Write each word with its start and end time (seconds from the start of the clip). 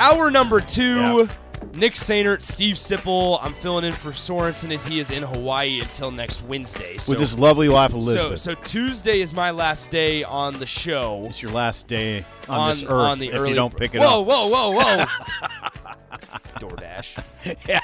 Hour 0.00 0.30
number 0.30 0.62
two. 0.62 1.28
Nick 1.74 1.92
Sainert, 1.92 2.40
Steve 2.40 2.76
Sipple. 2.76 3.38
I'm 3.42 3.52
filling 3.52 3.84
in 3.84 3.92
for 3.92 4.12
Sorensen 4.12 4.72
as 4.72 4.86
he 4.86 4.98
is 4.98 5.10
in 5.10 5.22
Hawaii 5.22 5.80
until 5.80 6.10
next 6.10 6.42
Wednesday. 6.42 6.96
So, 6.96 7.12
With 7.12 7.20
his 7.20 7.38
lovely 7.38 7.68
wife 7.68 7.92
Elizabeth. 7.92 8.40
so 8.40 8.54
Tuesday 8.54 9.20
is 9.20 9.34
my 9.34 9.50
last 9.50 9.90
day 9.90 10.24
on 10.24 10.58
the 10.58 10.64
show. 10.64 11.26
it's 11.28 11.42
your 11.42 11.52
last 11.52 11.86
day 11.86 12.24
on, 12.48 12.60
on, 12.60 12.70
this 12.70 12.82
earth 12.82 12.90
on 12.90 13.18
the 13.18 13.28
if 13.28 13.34
early 13.34 13.50
you 13.50 13.54
don't 13.54 13.76
pick 13.76 13.94
it 13.94 14.00
whoa, 14.00 14.22
up. 14.22 14.26
Whoa, 14.26 14.48
whoa, 14.48 14.70
whoa, 14.70 15.04
whoa! 15.04 15.94
DoorDash. 16.60 17.22
yeah, 17.68 17.80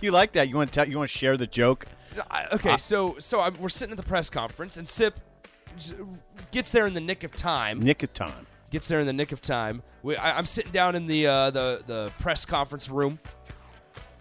you 0.00 0.12
like 0.12 0.32
that? 0.32 0.48
You 0.48 0.56
want 0.56 0.72
to 0.72 0.74
tell? 0.74 0.88
You 0.88 0.96
want 0.96 1.10
to 1.10 1.18
share 1.18 1.36
the 1.36 1.46
joke? 1.46 1.84
I- 2.30 2.46
okay, 2.52 2.78
so 2.78 3.16
so 3.18 3.38
I'm, 3.40 3.54
we're 3.60 3.68
sitting 3.68 3.92
at 3.92 3.98
the 3.98 4.08
press 4.08 4.30
conference, 4.30 4.78
and 4.78 4.88
Sip 4.88 5.20
gets 6.52 6.70
there 6.70 6.86
in 6.86 6.94
the 6.94 7.02
nick 7.02 7.22
of 7.22 7.36
time. 7.36 7.80
Nick 7.80 8.02
of 8.02 8.14
time. 8.14 8.46
Gets 8.70 8.86
there 8.88 9.00
in 9.00 9.06
the 9.06 9.12
nick 9.12 9.32
of 9.32 9.40
time. 9.40 9.82
We, 10.02 10.16
I, 10.16 10.38
I'm 10.38 10.46
sitting 10.46 10.70
down 10.72 10.94
in 10.94 11.06
the 11.06 11.26
uh, 11.26 11.50
the 11.50 11.82
the 11.86 12.12
press 12.20 12.44
conference 12.44 12.88
room. 12.88 13.18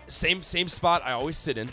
Same 0.07 0.41
same 0.41 0.67
spot 0.67 1.03
I 1.05 1.11
always 1.11 1.37
sit 1.37 1.57
in, 1.57 1.69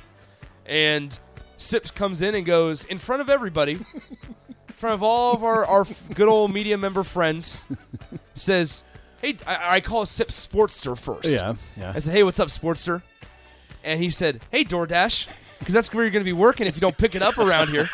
and 0.67 1.19
Sips 1.57 1.91
comes 1.91 2.21
in 2.21 2.35
and 2.35 2.45
goes 2.45 2.85
in 2.85 2.99
front 2.99 3.23
of 3.23 3.31
everybody, 3.31 3.73
in 3.73 4.75
front 4.75 4.93
of 4.93 5.03
all 5.03 5.33
of 5.35 5.43
our, 5.43 5.65
our 5.65 5.87
good 6.15 6.29
old 6.29 6.53
media 6.53 6.77
member 6.77 7.03
friends, 7.03 7.63
says, 8.35 8.83
"Hey, 9.23 9.37
I, 9.47 9.77
I 9.77 9.81
call 9.81 10.05
Sips 10.05 10.47
Sportster 10.47 10.99
first. 10.99 11.31
Yeah, 11.31 11.55
yeah. 11.79 11.93
I 11.95 11.99
said, 11.99 12.13
"Hey, 12.13 12.23
what's 12.25 12.39
up, 12.39 12.49
Sportster?" 12.49 13.01
And 13.83 14.03
he 14.03 14.11
said, 14.11 14.43
"Hey, 14.51 14.65
DoorDash, 14.65 15.59
because 15.61 15.73
that's 15.73 15.95
where 15.95 16.05
you're 16.05 16.11
going 16.11 16.25
to 16.25 16.29
be 16.29 16.35
working 16.35 16.67
if 16.67 16.77
you 16.77 16.83
don't 16.83 16.99
pick 16.99 17.15
it 17.15 17.23
up 17.23 17.39
around 17.39 17.69
here." 17.69 17.89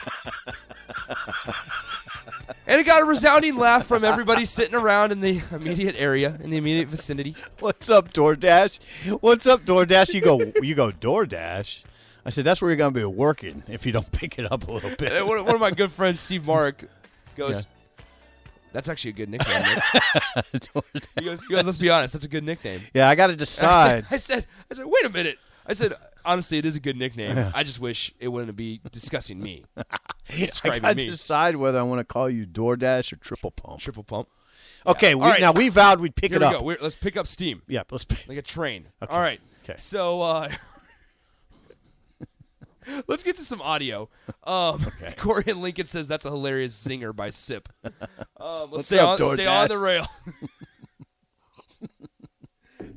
And 2.72 2.80
it 2.80 2.84
got 2.84 3.02
a 3.02 3.04
resounding 3.04 3.56
laugh 3.56 3.84
from 3.84 4.02
everybody 4.02 4.46
sitting 4.46 4.74
around 4.74 5.12
in 5.12 5.20
the 5.20 5.42
immediate 5.52 5.94
area, 5.98 6.38
in 6.42 6.48
the 6.48 6.56
immediate 6.56 6.88
vicinity. 6.88 7.36
What's 7.58 7.90
up, 7.90 8.14
DoorDash? 8.14 9.20
What's 9.20 9.46
up, 9.46 9.60
DoorDash? 9.60 10.14
You 10.14 10.22
go. 10.22 10.40
you 10.62 10.74
go, 10.74 10.90
DoorDash. 10.90 11.82
I 12.24 12.30
said 12.30 12.44
that's 12.44 12.62
where 12.62 12.70
you're 12.70 12.78
gonna 12.78 12.92
be 12.92 13.04
working 13.04 13.62
if 13.68 13.84
you 13.84 13.92
don't 13.92 14.10
pick 14.12 14.38
it 14.38 14.50
up 14.50 14.68
a 14.68 14.72
little 14.72 14.88
bit. 14.96 15.12
Uh, 15.12 15.16
and 15.16 15.26
one, 15.28 15.54
of 15.54 15.60
my 15.60 15.70
good 15.70 15.92
friends, 15.92 16.22
Steve 16.22 16.46
Mark, 16.46 16.88
goes, 17.36 17.66
Yeah. 17.98 18.04
"That's 18.72 18.88
actually 18.88 19.10
a 19.10 19.14
good 19.14 19.28
nickname." 19.28 19.62
Nick." 19.62 20.64
he, 21.18 21.24
goes, 21.26 21.42
he 21.42 21.54
goes, 21.54 21.66
"Let's 21.66 21.76
be 21.76 21.90
honest, 21.90 22.14
that's 22.14 22.24
a 22.24 22.28
good 22.28 22.44
nickname." 22.44 22.80
yeah, 22.94 23.06
I 23.06 23.14
got 23.16 23.26
to 23.26 23.36
decide. 23.36 24.06
I 24.10 24.16
said, 24.16 24.38
I 24.38 24.40
said, 24.40 24.46
I 24.70 24.74
said, 24.76 24.86
wait 24.86 25.04
a 25.04 25.10
minute. 25.10 25.38
I 25.66 25.74
said, 25.74 25.92
honestly, 26.24 26.58
it 26.58 26.66
is 26.66 26.76
a 26.76 26.80
good 26.80 26.96
nickname. 26.96 27.50
I 27.54 27.62
just 27.62 27.80
wish 27.80 28.12
it 28.18 28.28
wouldn't 28.28 28.56
be 28.56 28.80
discussing 28.90 29.40
me, 29.40 29.64
I 29.76 29.82
describing 30.28 30.82
to 30.82 30.94
me. 30.94 31.08
decide 31.08 31.56
whether 31.56 31.78
I 31.78 31.82
want 31.82 32.00
to 32.00 32.04
call 32.04 32.28
you 32.30 32.46
DoorDash 32.46 33.12
or 33.12 33.16
Triple 33.16 33.50
Pump. 33.50 33.80
Triple 33.80 34.04
pump. 34.04 34.28
Okay, 34.86 35.14
we, 35.14 35.22
All 35.22 35.28
right. 35.30 35.40
now 35.40 35.52
we 35.52 35.68
vowed 35.68 36.00
we'd 36.00 36.16
pick 36.16 36.32
Here 36.32 36.38
it 36.38 36.40
we 36.40 36.46
up. 36.46 36.52
go. 36.54 36.62
We're, 36.62 36.78
let's 36.80 36.96
pick 36.96 37.16
up 37.16 37.26
steam 37.28 37.62
yeah, 37.68 37.82
let's. 37.90 38.04
like 38.28 38.38
a 38.38 38.42
train. 38.42 38.88
Okay. 39.02 39.12
All 39.12 39.20
right. 39.20 39.40
Okay. 39.64 39.74
So 39.78 40.20
uh, 40.22 40.48
let's 43.06 43.22
get 43.22 43.36
to 43.36 43.44
some 43.44 43.62
audio. 43.62 44.08
Um, 44.44 44.84
Corey 45.16 45.44
and 45.46 45.62
Lincoln 45.62 45.86
says 45.86 46.08
that's 46.08 46.26
a 46.26 46.30
hilarious 46.30 46.74
zinger 46.84 47.14
by 47.14 47.30
Sip. 47.30 47.68
Um, 48.36 48.70
let's 48.72 48.86
stay, 48.86 48.98
up, 48.98 49.20
on, 49.20 49.34
stay 49.36 49.46
on 49.46 49.68
the 49.68 49.78
rail. 49.78 50.06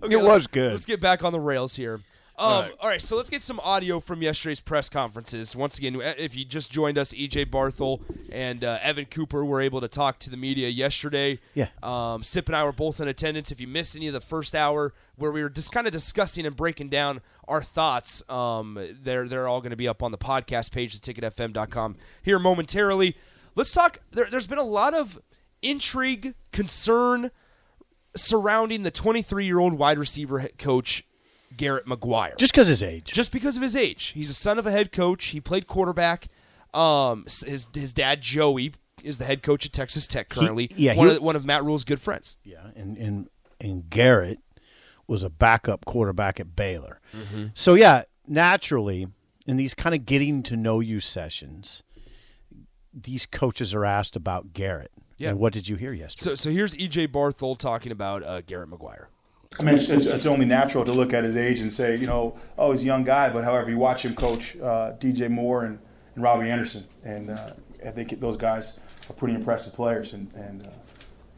Okay, 0.04 0.16
It 0.16 0.18
let's- 0.18 0.24
was 0.24 0.48
good. 0.48 0.72
Let's 0.72 0.86
get 0.86 1.02
back 1.02 1.24
on 1.24 1.32
the 1.34 1.40
rails 1.40 1.76
here. 1.76 2.02
Um, 2.38 2.48
All 2.48 2.62
right. 2.62 2.72
all 2.82 2.90
right, 2.90 3.02
so 3.02 3.16
let's 3.16 3.30
get 3.30 3.42
some 3.42 3.62
audio 3.62 4.02
from 4.02 4.22
yesterday's 4.22 4.60
press 4.60 4.90
conferences. 4.90 5.56
Once 5.56 5.78
again, 5.78 5.96
if 6.02 6.36
you 6.36 6.44
just 6.44 6.70
joined 6.70 6.98
us, 6.98 7.14
EJ 7.14 7.46
Barthel 7.46 8.02
and 8.30 8.62
uh, 8.62 8.78
Evan 8.82 9.06
Cooper 9.06 9.46
were 9.46 9.62
able 9.62 9.80
to 9.80 9.88
talk 9.88 10.20
to 10.20 10.30
the 10.30 10.36
media 10.36 10.68
yesterday. 10.68 11.40
Yeah. 11.54 11.68
Um, 11.82 12.24
Sip 12.24 12.50
and 12.50 12.56
I 12.58 12.66
were 12.66 12.74
both 12.74 13.00
in 13.00 13.08
attendance. 13.08 13.52
If 13.54 13.62
you 13.62 13.68
missed 13.68 13.96
any 13.96 14.08
of 14.08 14.14
the 14.14 14.20
first 14.20 14.54
hour 14.54 14.94
where 15.16 15.32
we 15.32 15.44
were 15.44 15.50
just 15.50 15.72
kind 15.72 15.88
of 15.88 15.94
discussing 15.94 16.46
and 16.46 16.58
breaking 16.58 16.90
down 16.90 17.22
our 17.48 17.64
thoughts, 17.64 18.22
um, 18.30 18.78
they're 19.02 19.30
they're 19.30 19.48
all 19.48 19.62
going 19.62 19.70
to 19.70 19.78
be 19.78 19.88
up 19.88 20.04
on 20.04 20.12
the 20.12 20.18
podcast 20.18 20.72
page, 20.72 21.00
theticketfm.com 21.00 21.96
here 22.22 22.38
momentarily. 22.38 23.16
Let's 23.56 23.72
talk. 23.72 24.00
There, 24.12 24.26
there's 24.30 24.48
been 24.48 24.58
a 24.58 24.64
lot 24.64 24.94
of 24.94 25.22
intrigue, 25.62 26.34
concern 26.52 27.32
surrounding 28.14 28.84
the 28.84 28.92
23 28.92 29.46
year 29.46 29.60
old 29.60 29.74
wide 29.76 29.98
receiver 29.98 30.50
coach 30.58 31.06
Garrett 31.58 31.86
McGuire 31.86 32.38
Just 32.38 32.54
because 32.54 32.68
his 32.68 32.84
age. 32.84 33.12
just 33.12 33.32
because 33.32 33.56
of 33.56 33.62
his 33.62 33.76
age. 33.76 34.08
He's 34.16 34.30
a 34.30 34.34
son 34.34 34.60
of 34.60 34.66
a 34.66 34.72
head 34.72 34.92
coach. 34.92 35.26
He 35.28 35.40
played 35.42 35.68
quarterback. 35.68 36.28
Um, 36.74 37.24
his 37.46 37.68
his 37.74 37.94
dad 37.94 38.22
Joey 38.22 38.74
is 39.04 39.18
the 39.18 39.26
head 39.26 39.42
coach 39.44 39.66
at 39.66 39.72
Texas 39.74 40.08
Tech 40.08 40.30
currently. 40.30 40.70
yeah, 40.76 40.96
one 40.96 41.10
he- 41.10 41.16
of 41.16 41.22
one 41.22 41.36
of 41.36 41.46
Matt 41.46 41.64
Rhule's 41.64 41.84
good 41.86 42.02
friends. 42.02 42.38
Yeah, 42.44 42.72
and 42.76 42.98
and 42.98 43.30
and 43.62 43.90
Garrett 43.90 44.40
was 45.08 45.24
a 45.24 45.30
backup 45.30 45.86
quarterback 45.86 46.40
at 46.40 46.56
Baylor. 46.56 47.00
Mm-hmm. 47.16 47.48
So 47.54 47.76
yeah, 47.76 48.04
naturally, 48.28 49.08
in 49.48 49.56
these 49.58 49.74
kind 49.74 49.94
of 49.96 50.06
getting 50.06 50.42
to 50.44 50.56
know 50.58 50.80
you 50.80 51.00
sessions, 51.00 51.84
these 52.94 53.26
coaches 53.26 53.74
are 53.74 53.86
asked 53.86 54.16
about 54.16 54.54
Garrett. 54.54 54.92
Yeah. 55.18 55.30
And 55.30 55.40
what 55.40 55.54
did 55.54 55.68
you 55.70 55.76
hear 55.78 55.94
yesterday? 55.94 56.32
So 56.32 56.36
so 56.36 56.50
here's 56.50 56.76
EJ 56.76 57.08
Barthel 57.10 57.58
talking 57.58 57.92
about 57.92 58.24
uh, 58.24 58.42
Garrett 58.42 58.70
McGuire. 58.70 59.06
I 59.60 59.64
mean, 59.64 59.76
it's, 59.76 59.90
it's, 59.90 60.06
it's 60.06 60.26
only 60.26 60.46
natural 60.46 60.84
to 60.86 60.92
look 60.92 61.14
at 61.14 61.24
his 61.24 61.36
age 61.36 61.60
and 61.62 61.72
say, 61.72 61.96
you 61.96 62.08
know, 62.08 62.38
oh, 62.58 62.72
he's 62.72 62.84
a 62.84 62.86
young 62.86 63.04
guy. 63.04 63.30
But 63.30 63.44
however, 63.44 63.70
you 63.70 63.78
watch 63.78 64.04
him 64.04 64.16
coach 64.16 64.58
uh, 64.58 64.94
DJ 65.00 65.30
Moore 65.30 65.64
and, 65.64 65.80
and 66.16 66.24
Robbie 66.24 66.50
Anderson, 66.50 66.86
and 67.04 67.30
uh, 67.30 67.52
I 67.86 67.92
think 67.92 68.20
those 68.20 68.38
guys 68.38 68.80
are 69.10 69.14
pretty 69.14 69.36
impressive 69.36 69.74
players, 69.74 70.14
and, 70.14 70.32
and 70.34 70.68
uh, 70.68 70.72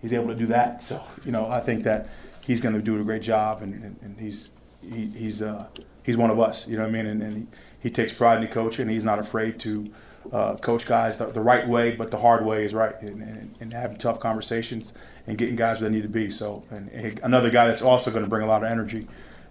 he's 0.01 0.13
able 0.13 0.27
to 0.27 0.35
do 0.35 0.47
that. 0.47 0.81
So, 0.81 1.01
you 1.25 1.31
know, 1.31 1.47
I 1.47 1.59
think 1.59 1.83
that 1.83 2.09
he's 2.45 2.61
going 2.61 2.75
to 2.75 2.81
do 2.81 2.99
a 2.99 3.03
great 3.03 3.21
job, 3.21 3.61
and, 3.61 3.73
and, 3.83 3.97
and 4.01 4.19
he's 4.19 4.49
he, 4.81 5.07
he's 5.07 5.41
uh, 5.41 5.67
he's 6.03 6.17
one 6.17 6.31
of 6.31 6.39
us. 6.39 6.67
You 6.67 6.77
know 6.77 6.83
what 6.83 6.89
I 6.89 7.03
mean? 7.03 7.05
And, 7.05 7.37
he, 7.37 7.47
he 7.83 7.89
takes 7.91 8.13
pride 8.13 8.37
in 8.37 8.41
the 8.41 8.47
coaching. 8.47 8.83
and 8.83 8.91
He's 8.91 9.05
not 9.05 9.19
afraid 9.19 9.59
to 9.59 9.85
uh, 10.31 10.55
coach 10.55 10.85
guys 10.85 11.17
the, 11.17 11.27
the 11.27 11.41
right 11.41 11.67
way, 11.67 11.95
but 11.95 12.11
the 12.11 12.17
hard 12.17 12.45
way 12.45 12.65
is 12.65 12.73
right, 12.73 12.99
and, 13.01 13.55
and 13.59 13.73
having 13.73 13.97
tough 13.97 14.19
conversations 14.19 14.93
and 15.27 15.37
getting 15.37 15.55
guys 15.55 15.79
where 15.81 15.89
they 15.89 15.95
need 15.95 16.03
to 16.03 16.09
be. 16.09 16.31
So, 16.31 16.63
and, 16.71 16.89
and 16.89 17.19
another 17.23 17.49
guy 17.49 17.67
that's 17.67 17.81
also 17.81 18.09
going 18.11 18.23
to 18.23 18.29
bring 18.29 18.43
a 18.43 18.47
lot 18.47 18.63
of 18.63 18.71
energy, 18.71 19.07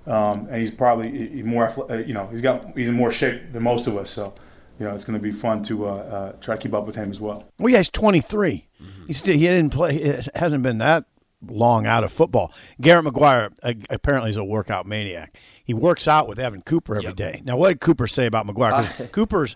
um, 0.07 0.47
and 0.51 0.61
he's 0.63 0.71
probably 0.71 1.11
he- 1.11 1.27
he's 1.29 1.45
more, 1.45 1.73
uh, 1.91 1.99
you 1.99 2.15
know, 2.15 2.27
he's 2.29 2.41
got 2.41 2.77
he's 2.77 2.89
in 2.89 2.95
more 2.95 3.13
shape 3.13 3.53
than 3.53 3.63
most 3.63 3.87
of 3.87 3.97
us. 3.97 4.11
So, 4.11 4.35
you 4.79 4.87
know, 4.87 4.95
it's 4.95 5.05
going 5.05 5.19
to 5.19 5.23
be 5.23 5.33
fun 5.33 5.63
to 5.65 5.87
uh, 5.87 5.91
uh, 5.93 6.33
try 6.41 6.57
to 6.57 6.61
keep 6.61 6.75
up 6.75 6.87
with 6.87 6.97
him 6.97 7.11
as 7.11 7.21
well. 7.21 7.45
well, 7.59 7.71
yeah, 7.71 7.79
he's 7.79 7.91
23. 7.91 8.69
He's 9.07 9.19
still, 9.19 9.35
he 9.35 9.41
didn't 9.47 9.71
play. 9.73 9.95
He 9.95 10.15
hasn't 10.35 10.63
been 10.63 10.79
that 10.79 11.05
long 11.47 11.87
out 11.87 12.03
of 12.05 12.13
football. 12.13 12.53
Garrett 12.81 13.05
McGuire 13.05 13.53
uh, 13.63 13.75
apparently 13.91 14.31
is 14.31 14.37
a 14.37 14.45
workout 14.45 14.87
maniac. 14.87 15.37
He 15.65 15.75
works 15.75 16.09
out 16.09 16.27
with 16.29 16.39
Evan 16.39 16.63
Cooper 16.63 16.95
every 16.97 17.09
Yep. 17.09 17.17
day. 17.17 17.43
Now, 17.45 17.57
what 17.57 17.69
did 17.69 17.81
Cooper 17.81 18.07
say 18.07 18.27
about 18.27 18.47
McGuire? 18.47 18.71
'Cause 18.71 19.09
Cooper's 19.13 19.55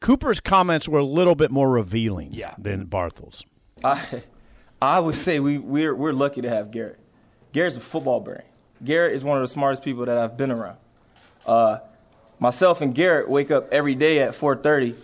Cooper's 0.00 0.38
comments 0.40 0.88
were 0.88 0.98
a 1.00 1.04
little 1.04 1.34
bit 1.34 1.50
more 1.50 1.70
revealing 1.70 2.32
Yeah. 2.32 2.54
than 2.58 2.84
Barthel's. 2.86 3.42
I, 3.82 4.00
I 4.84 5.00
would 5.00 5.14
say 5.14 5.40
we 5.40 5.58
we're 5.58 5.94
we're 5.94 6.12
lucky 6.12 6.42
to 6.42 6.48
have 6.48 6.70
Garrett. 6.70 6.98
Garrett's 7.52 7.76
a 7.76 7.80
football 7.80 8.20
brain. 8.20 8.42
Garrett 8.84 9.14
is 9.14 9.24
one 9.24 9.38
of 9.38 9.42
the 9.42 9.48
smartest 9.48 9.82
people 9.82 10.04
that 10.04 10.18
I've 10.18 10.36
been 10.36 10.50
around. 10.50 10.76
Uh, 11.46 11.78
myself 12.38 12.82
and 12.82 12.94
Garrett 12.94 13.28
wake 13.30 13.50
up 13.50 13.72
every 13.72 13.94
day 13.94 14.20
at 14.20 14.34
4:30 14.34 14.94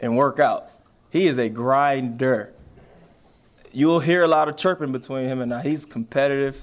and 0.00 0.16
work 0.16 0.38
out. 0.38 0.68
He 1.10 1.26
is 1.26 1.38
a 1.38 1.48
grinder. 1.48 2.52
You'll 3.72 4.00
hear 4.00 4.22
a 4.22 4.28
lot 4.28 4.48
of 4.48 4.56
chirping 4.56 4.92
between 4.92 5.26
him 5.26 5.40
and 5.40 5.52
I. 5.52 5.62
He's 5.62 5.84
competitive. 5.84 6.62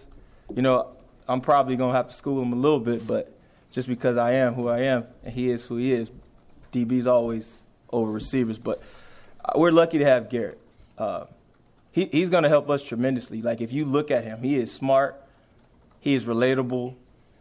You 0.55 0.61
know, 0.61 0.87
I'm 1.27 1.41
probably 1.41 1.75
gonna 1.75 1.93
have 1.93 2.07
to 2.07 2.13
school 2.13 2.41
him 2.41 2.53
a 2.53 2.55
little 2.55 2.79
bit, 2.79 3.05
but 3.05 3.33
just 3.69 3.89
because 3.89 4.15
I 4.15 4.33
am 4.33 4.53
who 4.53 4.69
I 4.69 4.79
am 4.81 5.07
and 5.25 5.33
he 5.33 5.49
is 5.49 5.65
who 5.65 5.75
he 5.75 5.91
is, 5.91 6.09
DB's 6.71 7.07
always 7.07 7.63
over 7.91 8.09
receivers. 8.09 8.59
But 8.59 8.81
uh, 9.43 9.53
we're 9.57 9.71
lucky 9.71 9.97
to 9.97 10.05
have 10.05 10.29
Garrett. 10.29 10.59
Uh, 10.97 11.25
he, 11.91 12.05
he's 12.05 12.29
going 12.29 12.43
to 12.43 12.49
help 12.49 12.69
us 12.69 12.83
tremendously. 12.83 13.41
Like 13.41 13.61
if 13.61 13.71
you 13.73 13.85
look 13.85 14.11
at 14.11 14.23
him, 14.23 14.41
he 14.43 14.55
is 14.55 14.71
smart, 14.71 15.21
he 15.99 16.13
is 16.15 16.25
relatable, 16.25 16.95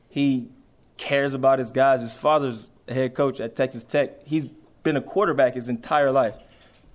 he 0.09 0.49
cares 0.97 1.35
about 1.35 1.59
his 1.59 1.71
guys. 1.71 2.01
His 2.03 2.15
father's 2.15 2.71
a 2.89 2.95
head 2.95 3.15
coach 3.15 3.41
at 3.41 3.55
Texas 3.57 3.85
Tech. 3.85 4.27
He's 4.27 4.47
been 4.83 4.97
a 4.97 5.01
quarterback 5.01 5.55
his 5.55 5.69
entire 5.69 6.11
life. 6.11 6.35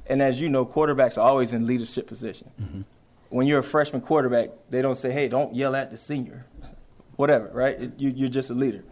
And 0.08 0.22
as 0.22 0.40
you 0.40 0.50
know, 0.50 0.66
quarterbacks 0.66 1.18
are 1.18 1.22
always 1.28 1.54
in 1.54 1.66
leadership 1.66 2.08
position. 2.08 2.52
Mm-hmm. 2.62 2.82
When 3.30 3.48
you're 3.48 3.60
a 3.60 3.64
freshman 3.64 4.02
quarterback, 4.02 4.50
they 4.70 4.82
don't 4.84 4.96
say, 4.96 5.12
"Hey, 5.12 5.28
don't 5.28 5.56
yell 5.56 5.76
at 5.76 5.90
the 5.90 5.98
senior," 5.98 6.46
whatever, 7.16 7.50
right? 7.52 7.80
It- 7.82 8.00
you, 8.00 8.12
you're 8.12 8.30
just 8.30 8.52
a 8.52 8.54
leader, 8.54 8.84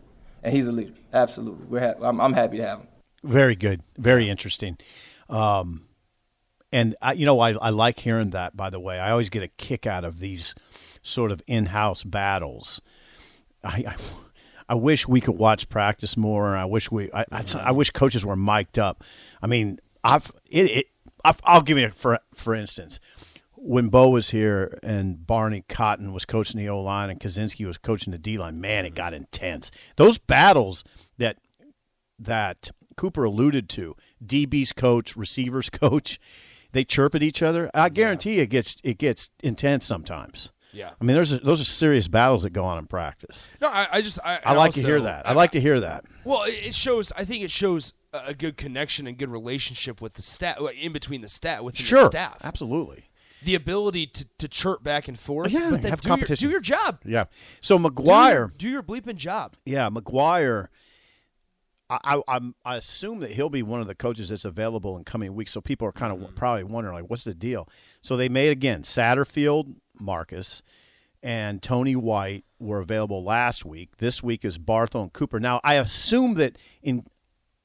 and 0.41 0.51
he's 0.53 0.65
a 0.65 0.71
leader. 0.71 0.93
Absolutely, 1.13 1.65
we're 1.67 1.79
ha- 1.81 2.01
I'm, 2.01 2.19
I'm 2.19 2.33
happy 2.33 2.57
to 2.57 2.63
have 2.65 2.79
him. 2.79 2.87
Very 3.23 3.55
good. 3.55 3.81
Very 3.97 4.27
interesting. 4.27 4.77
Um, 5.29 5.85
and 6.73 6.95
I, 7.03 7.13
you 7.13 7.25
know, 7.27 7.39
I, 7.39 7.51
I 7.51 7.69
like 7.69 7.99
hearing 7.99 8.31
that. 8.31 8.57
By 8.57 8.71
the 8.71 8.79
way, 8.79 8.99
I 8.99 9.11
always 9.11 9.29
get 9.29 9.43
a 9.43 9.47
kick 9.47 9.85
out 9.85 10.03
of 10.03 10.19
these 10.19 10.55
sort 11.03 11.31
of 11.31 11.41
in-house 11.45 12.03
battles. 12.03 12.81
I, 13.63 13.85
I, 13.87 13.95
I 14.69 14.75
wish 14.75 15.07
we 15.07 15.21
could 15.21 15.37
watch 15.37 15.69
practice 15.69 16.17
more. 16.17 16.57
I 16.57 16.65
wish 16.65 16.89
we. 16.89 17.11
I, 17.13 17.25
I, 17.31 17.45
I 17.59 17.71
wish 17.71 17.91
coaches 17.91 18.25
were 18.25 18.35
mic'd 18.35 18.79
up. 18.79 19.03
I 19.41 19.47
mean, 19.47 19.79
I've 20.03 20.31
it. 20.49 20.71
it 20.71 20.85
I've, 21.23 21.39
I'll 21.45 21.61
give 21.61 21.77
you 21.77 21.85
a, 21.85 21.91
for 21.91 22.19
for 22.33 22.55
instance. 22.55 22.99
When 23.55 23.87
Bo 23.87 24.09
was 24.09 24.31
here 24.31 24.77
and 24.83 25.25
Barney 25.25 25.63
Cotton 25.69 26.11
was 26.11 26.25
coaching 26.25 26.59
the 26.59 26.67
O 26.67 26.81
line 26.81 27.09
and 27.09 27.17
Kaczenski 27.17 27.65
was 27.65 27.77
coaching 27.77 28.11
the 28.11 28.17
D 28.17 28.37
line, 28.37 28.59
man, 28.59 28.83
it 28.83 28.89
mm-hmm. 28.89 28.95
got 28.95 29.13
intense. 29.13 29.71
Those 29.95 30.17
battles 30.17 30.83
that 31.17 31.37
that 32.19 32.71
Cooper 32.97 33.23
alluded 33.23 33.69
to, 33.69 33.95
DB's 34.25 34.73
coach, 34.73 35.15
receivers 35.15 35.69
coach, 35.69 36.19
they 36.73 36.83
chirp 36.83 37.15
at 37.15 37.23
each 37.23 37.41
other. 37.41 37.71
I 37.73 37.89
guarantee 37.89 38.39
it 38.39 38.47
gets 38.47 38.75
it 38.83 38.97
gets 38.97 39.29
intense 39.41 39.85
sometimes. 39.85 40.51
Yeah. 40.73 40.89
I 40.99 41.03
mean, 41.05 41.15
there's 41.15 41.31
a, 41.31 41.37
those 41.37 41.61
are 41.61 41.65
serious 41.65 42.07
battles 42.07 42.41
that 42.43 42.49
go 42.49 42.65
on 42.65 42.79
in 42.79 42.87
practice. 42.87 43.47
No, 43.61 43.69
I, 43.69 43.87
I 43.91 44.01
just 44.01 44.19
I, 44.25 44.39
I 44.43 44.53
like 44.53 44.73
to 44.73 44.81
hear 44.81 44.99
that. 45.01 45.27
I 45.27 45.33
like 45.33 45.51
to 45.51 45.61
hear 45.61 45.79
that. 45.79 46.03
Well, 46.25 46.41
it 46.47 46.73
shows. 46.75 47.11
I 47.15 47.23
think 47.25 47.43
it 47.43 47.51
shows 47.51 47.93
a 48.11 48.33
good 48.33 48.57
connection 48.57 49.07
and 49.07 49.17
good 49.17 49.29
relationship 49.29 50.01
with 50.01 50.15
the 50.15 50.21
staff, 50.23 50.57
in 50.79 50.91
between 50.91 51.21
the 51.21 51.29
staff, 51.29 51.61
with 51.61 51.77
Sure, 51.77 52.01
the 52.03 52.07
staff. 52.07 52.37
absolutely. 52.43 53.05
The 53.43 53.55
ability 53.55 54.07
to, 54.07 54.25
to 54.39 54.47
chirp 54.47 54.83
back 54.83 55.07
and 55.07 55.19
forth. 55.19 55.51
Yeah, 55.51 55.69
but 55.71 55.81
then 55.81 55.89
have 55.91 56.01
do 56.01 56.07
your, 56.09 56.17
competition. 56.17 56.47
do 56.47 56.51
your 56.51 56.61
job. 56.61 56.99
Yeah. 57.05 57.25
So 57.61 57.77
Do 57.77 57.83
your, 57.83 57.91
McGuire, 57.91 58.57
do 58.57 58.69
your 58.69 58.83
bleeping 58.83 59.15
job. 59.17 59.55
yeah, 59.65 59.89
McGuire. 59.89 60.67
I, 62.03 62.15
I 62.17 62.21
I'm 62.27 62.55
I 62.65 62.77
assume 62.77 63.19
that 63.19 63.31
he'll 63.31 63.49
be 63.49 63.63
one 63.63 63.81
of 63.81 63.87
the 63.87 63.95
coaches 63.95 64.29
that's 64.29 64.45
available 64.45 64.97
in 64.97 65.03
coming 65.03 65.33
weeks. 65.35 65.51
So 65.51 65.61
people 65.61 65.87
are 65.87 65.91
kind 65.91 66.11
of 66.11 66.19
Mm-hmm. 66.19 66.35
probably 66.35 66.63
wondering 66.63 66.95
like, 66.95 67.09
what's 67.09 67.23
the 67.23 67.33
deal? 67.33 67.67
So 68.01 68.15
they 68.17 68.29
made 68.29 68.49
again 68.51 68.83
Satterfield, 68.83 69.75
Marcus, 69.99 70.61
and 71.21 71.61
Tony 71.61 71.95
White 71.95 72.45
were 72.59 72.79
available 72.79 73.23
last 73.23 73.65
week. 73.65 73.97
This 73.97 74.21
week 74.23 74.45
is 74.45 74.57
Barthel 74.57 75.01
and 75.03 75.13
Cooper. 75.13 75.39
Now 75.39 75.59
I 75.63 75.75
assume 75.75 76.35
that 76.35 76.57
in 76.81 77.05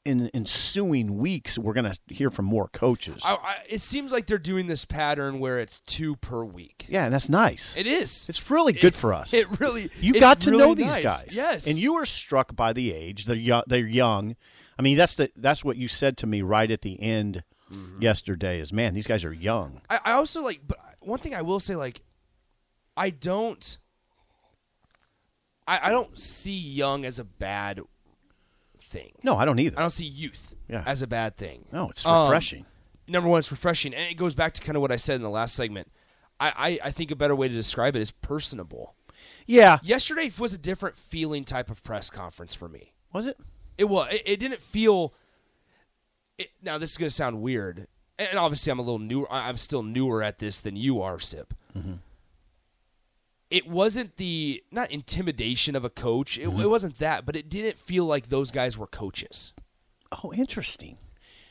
in 0.09 0.31
ensuing 0.35 1.19
weeks 1.19 1.59
we're 1.59 1.73
going 1.75 1.91
to 1.93 1.99
hear 2.15 2.31
from 2.31 2.47
more 2.47 2.69
coaches. 2.69 3.23
I, 3.25 3.35
I, 3.35 3.57
it 3.69 3.81
seems 3.81 4.11
like 4.11 4.27
they're 4.27 4.39
doing 4.39 4.67
this 4.67 4.85
pattern 4.85 5.39
where 5.39 5.59
it's 5.59 5.81
two 5.81 6.17
per 6.17 6.43
week. 6.45 6.87
yeah, 6.89 7.05
and 7.05 7.13
that's 7.15 7.29
nice. 7.29 7.77
It 7.77 7.87
is. 7.87 8.27
It's 8.29 8.51
really 8.51 8.73
good 8.73 8.95
for 8.95 9.13
us. 9.15 9.33
It 9.39 9.61
really. 9.61 9.91
You 10.01 10.19
got 10.19 10.41
to 10.43 10.51
really 10.51 10.63
know 10.63 10.75
these 10.75 10.87
nice. 10.87 11.03
guys. 11.05 11.29
Yes. 11.31 11.67
And 11.67 11.77
you 11.77 11.95
were 11.95 12.07
struck 12.07 12.57
by 12.57 12.73
the 12.73 12.93
age. 12.93 13.27
They're 13.27 13.37
young. 13.37 13.63
They're 13.67 13.87
young. 13.87 14.35
I 14.79 14.83
mean, 14.83 14.97
that's 14.97 15.15
the 15.17 15.31
that's 15.37 15.65
what 15.65 15.77
you 15.77 15.87
said 15.89 16.17
to 16.19 16.27
me 16.27 16.43
right 16.43 16.71
at 16.71 16.81
the 16.83 17.01
end 17.01 17.45
Mm-hmm. 17.71 18.01
yesterday. 18.01 18.61
Is 18.61 18.73
man, 18.73 18.95
these 18.95 19.07
guys 19.07 19.27
are 19.27 19.33
young. 19.33 19.83
I, 19.91 20.01
I 20.07 20.13
also 20.13 20.43
like, 20.43 20.61
but 20.67 20.79
one 21.03 21.19
thing 21.19 21.35
I 21.35 21.43
will 21.43 21.61
say, 21.61 21.77
like, 21.77 22.01
I 22.97 23.11
don't, 23.11 23.77
I, 25.67 25.89
I 25.89 25.91
don't 25.91 26.19
see 26.19 26.57
young 26.59 27.05
as 27.05 27.19
a 27.19 27.25
bad 27.25 27.81
thing. 28.89 29.13
No, 29.23 29.37
I 29.37 29.45
don't 29.45 29.59
either. 29.59 29.79
I 29.79 29.83
don't 29.83 29.91
see 29.91 30.05
youth 30.07 30.55
Yeah. 30.69 30.83
as 30.87 31.03
a 31.03 31.07
bad 31.07 31.37
thing. 31.37 31.67
no, 31.73 31.91
it's 31.91 32.05
Um, 32.07 32.29
refreshing. 32.31 32.67
number 33.07 33.29
one, 33.29 33.39
it's 33.39 33.51
refreshing, 33.51 33.95
and 33.95 34.11
it 34.11 34.15
goes 34.17 34.35
back 34.35 34.55
to 34.55 34.61
kind 34.63 34.77
of 34.77 34.83
what 34.83 34.91
I 34.93 34.97
said 34.97 35.17
in 35.17 35.23
the 35.23 35.31
last 35.31 35.55
segment. 35.55 35.91
I, 36.41 36.53
I, 36.83 36.89
I 36.89 36.91
think 36.91 37.11
a 37.11 37.17
better 37.17 37.35
way 37.37 37.49
to 37.49 37.55
describe 37.55 37.97
it 37.97 38.01
is 38.03 38.11
personable. 38.11 38.95
yeah. 39.47 39.79
Yesterday 39.83 40.31
was 40.39 40.55
a 40.55 40.59
different 40.59 40.97
feeling 40.97 41.45
type 41.45 41.71
of 41.71 41.83
press 41.83 42.11
conference 42.11 42.55
for 42.55 42.69
me. 42.69 42.93
Was 43.13 43.27
it? 43.27 43.39
It 43.77 43.85
was. 43.85 44.13
It, 44.13 44.23
it 44.27 44.41
didn't 44.41 44.61
feel. 44.63 45.15
It, 46.37 46.51
now 46.63 46.79
this 46.79 46.93
is 46.93 46.97
going 46.97 47.09
to 47.11 47.15
sound 47.15 47.41
weird, 47.43 47.89
and 48.19 48.39
obviously 48.39 48.71
I'm 48.71 48.79
a 48.79 48.83
little 48.83 48.99
newer. 49.01 49.27
I'm 49.33 49.57
still 49.57 49.83
newer 49.83 50.23
at 50.23 50.39
this 50.39 50.61
than 50.61 50.77
you 50.77 51.03
are, 51.03 51.19
Sip. 51.19 51.53
It 53.51 53.67
wasn't 53.67 54.17
the 54.17 54.63
not 54.71 54.91
intimidation 54.91 55.75
of 55.75 55.85
a 55.85 55.91
coach. 55.91 56.39
It, 56.39 56.49
mm-hmm. 56.49 56.61
it 56.61 56.71
wasn't 56.71 56.99
that, 56.99 57.25
but 57.25 57.35
it 57.35 57.49
didn't 57.49 57.79
feel 57.79 58.05
like 58.05 58.29
those 58.29 58.51
guys 58.51 58.77
were 58.77 58.87
coaches. 58.87 59.53
Oh, 60.23 60.33
interesting. 60.35 60.99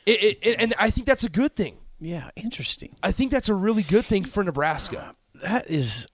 It, 0.06 0.38
it, 0.42 0.56
and 0.60 0.74
I 0.80 0.90
think 0.90 1.06
that's 1.08 1.24
a 1.24 1.30
good 1.30 1.56
thing. 1.56 1.78
Yeah, 2.00 2.30
interesting. 2.36 2.96
I 3.02 3.12
think 3.12 3.32
that's 3.32 3.50
a 3.50 3.54
really 3.54 3.84
good 3.84 4.06
thing 4.06 4.24
for 4.24 4.44
Nebraska. 4.44 5.16
Uh, 5.36 5.40
that 5.42 5.70
is. 5.70 6.08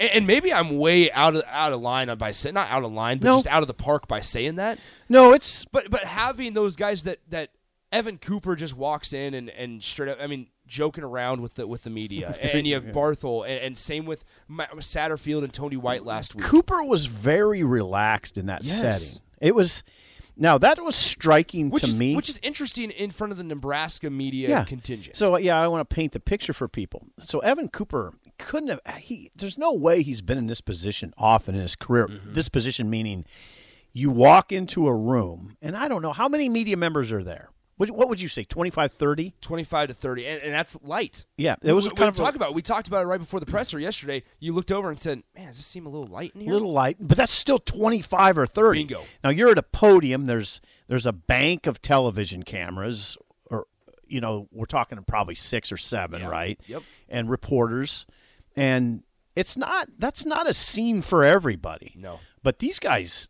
And, 0.00 0.10
and 0.10 0.26
maybe 0.26 0.52
I'm 0.52 0.78
way 0.78 1.10
out 1.12 1.36
of 1.36 1.42
out 1.48 1.72
of 1.72 1.80
line 1.80 2.14
by 2.18 2.32
saying 2.32 2.54
not 2.54 2.70
out 2.70 2.84
of 2.84 2.92
line, 2.92 3.18
but 3.18 3.28
No. 3.28 3.36
just 3.36 3.46
out 3.46 3.62
of 3.62 3.68
the 3.68 3.74
park 3.74 4.08
by 4.08 4.20
saying 4.20 4.56
that. 4.56 4.78
No, 5.08 5.32
it's 5.32 5.64
But 5.66 5.90
but 5.90 6.04
having 6.04 6.54
those 6.54 6.76
guys 6.76 7.04
that 7.04 7.20
that 7.30 7.50
Evan 7.92 8.18
Cooper 8.18 8.56
just 8.56 8.76
walks 8.76 9.12
in 9.12 9.34
and, 9.34 9.48
and 9.50 9.82
straight 9.82 10.10
up, 10.10 10.18
I 10.20 10.26
mean, 10.26 10.48
joking 10.66 11.04
around 11.04 11.40
with 11.40 11.54
the 11.54 11.66
with 11.66 11.82
the 11.84 11.90
media, 11.90 12.36
and 12.42 12.66
you 12.66 12.74
have 12.74 12.84
Barthel, 12.86 13.42
and, 13.44 13.60
and 13.62 13.78
same 13.78 14.06
with 14.06 14.24
Ma- 14.48 14.66
Satterfield 14.76 15.44
and 15.44 15.52
Tony 15.52 15.76
White 15.76 16.04
last 16.04 16.34
week. 16.34 16.44
Cooper 16.44 16.82
was 16.82 17.06
very 17.06 17.62
relaxed 17.62 18.36
in 18.38 18.46
that 18.46 18.64
Yes. 18.64 18.80
setting. 18.80 19.22
It 19.40 19.54
was. 19.54 19.82
Now 20.36 20.58
that 20.58 20.82
was 20.82 20.96
striking 20.96 21.70
Which 21.70 21.84
to 21.84 21.90
is 21.90 21.98
me. 21.98 22.16
which 22.16 22.28
is 22.28 22.40
interesting 22.42 22.90
in 22.90 23.12
front 23.12 23.30
of 23.30 23.36
the 23.36 23.44
Nebraska 23.44 24.10
media 24.10 24.64
contingent. 24.66 25.16
So 25.16 25.36
yeah, 25.36 25.60
I 25.60 25.68
want 25.68 25.88
to 25.88 25.94
paint 25.94 26.10
the 26.12 26.18
picture 26.18 26.52
for 26.52 26.66
people. 26.66 27.06
So 27.20 27.38
Evan 27.38 27.68
Cooper 27.68 28.12
couldn't 28.36 28.68
have. 28.68 28.80
He 28.96 29.30
there's 29.36 29.56
no 29.56 29.72
way 29.72 30.02
he's 30.02 30.22
been 30.22 30.36
in 30.38 30.48
this 30.48 30.60
position 30.60 31.14
often 31.16 31.54
in 31.54 31.60
his 31.60 31.76
career. 31.76 32.08
Mm-hmm. 32.08 32.32
This 32.32 32.48
position 32.48 32.90
meaning 32.90 33.24
you 33.92 34.10
walk 34.10 34.50
into 34.50 34.88
a 34.88 34.94
room, 34.94 35.56
and 35.62 35.76
I 35.76 35.86
don't 35.86 36.02
know 36.02 36.12
how 36.12 36.28
many 36.28 36.48
media 36.48 36.76
members 36.76 37.12
are 37.12 37.22
there. 37.22 37.50
What, 37.76 37.90
what 37.90 38.08
would 38.08 38.20
you 38.20 38.28
say, 38.28 38.44
25, 38.44 38.92
30? 38.92 39.34
25 39.40 39.88
to 39.88 39.94
30 39.94 40.26
and, 40.26 40.42
and 40.42 40.54
that's 40.54 40.76
light 40.82 41.24
Yeah, 41.36 41.56
it 41.62 41.72
was 41.72 41.84
we, 41.86 41.90
kind 41.90 42.00
we 42.02 42.06
of 42.08 42.14
a- 42.14 42.18
talk 42.18 42.34
about 42.36 42.50
it. 42.50 42.54
we 42.54 42.62
talked 42.62 42.86
about 42.86 43.02
it 43.02 43.06
right 43.06 43.18
before 43.18 43.40
the 43.40 43.46
presser 43.46 43.78
yesterday 43.80 44.22
you 44.38 44.52
looked 44.52 44.70
over 44.70 44.90
and 44.90 45.00
said 45.00 45.22
man 45.34 45.48
does 45.48 45.56
this 45.56 45.66
seem 45.66 45.84
a 45.86 45.88
little 45.88 46.06
light 46.06 46.32
in 46.34 46.42
A 46.42 46.44
here 46.44 46.52
little 46.52 46.72
light, 46.72 46.96
but 47.00 47.16
that's 47.16 47.32
still 47.32 47.58
25 47.58 48.38
or 48.38 48.46
30. 48.46 48.78
Bingo. 48.84 49.02
Now 49.24 49.30
you're 49.30 49.50
at 49.50 49.58
a 49.58 49.62
podium. 49.62 50.26
There's 50.26 50.60
there's 50.86 51.06
a 51.06 51.12
bank 51.12 51.66
of 51.66 51.80
television 51.82 52.42
cameras, 52.44 53.16
or 53.50 53.66
you 54.06 54.20
know, 54.20 54.48
we're 54.52 54.66
talking 54.66 54.98
probably 55.06 55.34
six 55.34 55.72
or 55.72 55.76
seven, 55.76 56.20
Yeah. 56.20 56.28
right? 56.28 56.60
Yep. 56.66 56.82
And 57.08 57.28
reporters, 57.30 58.06
and 58.54 59.02
it's 59.34 59.56
not 59.56 59.88
that's 59.98 60.24
not 60.24 60.48
a 60.48 60.54
scene 60.54 61.02
for 61.02 61.24
everybody. 61.24 61.94
No. 61.98 62.20
but 62.42 62.58
these 62.60 62.78
guys 62.78 63.28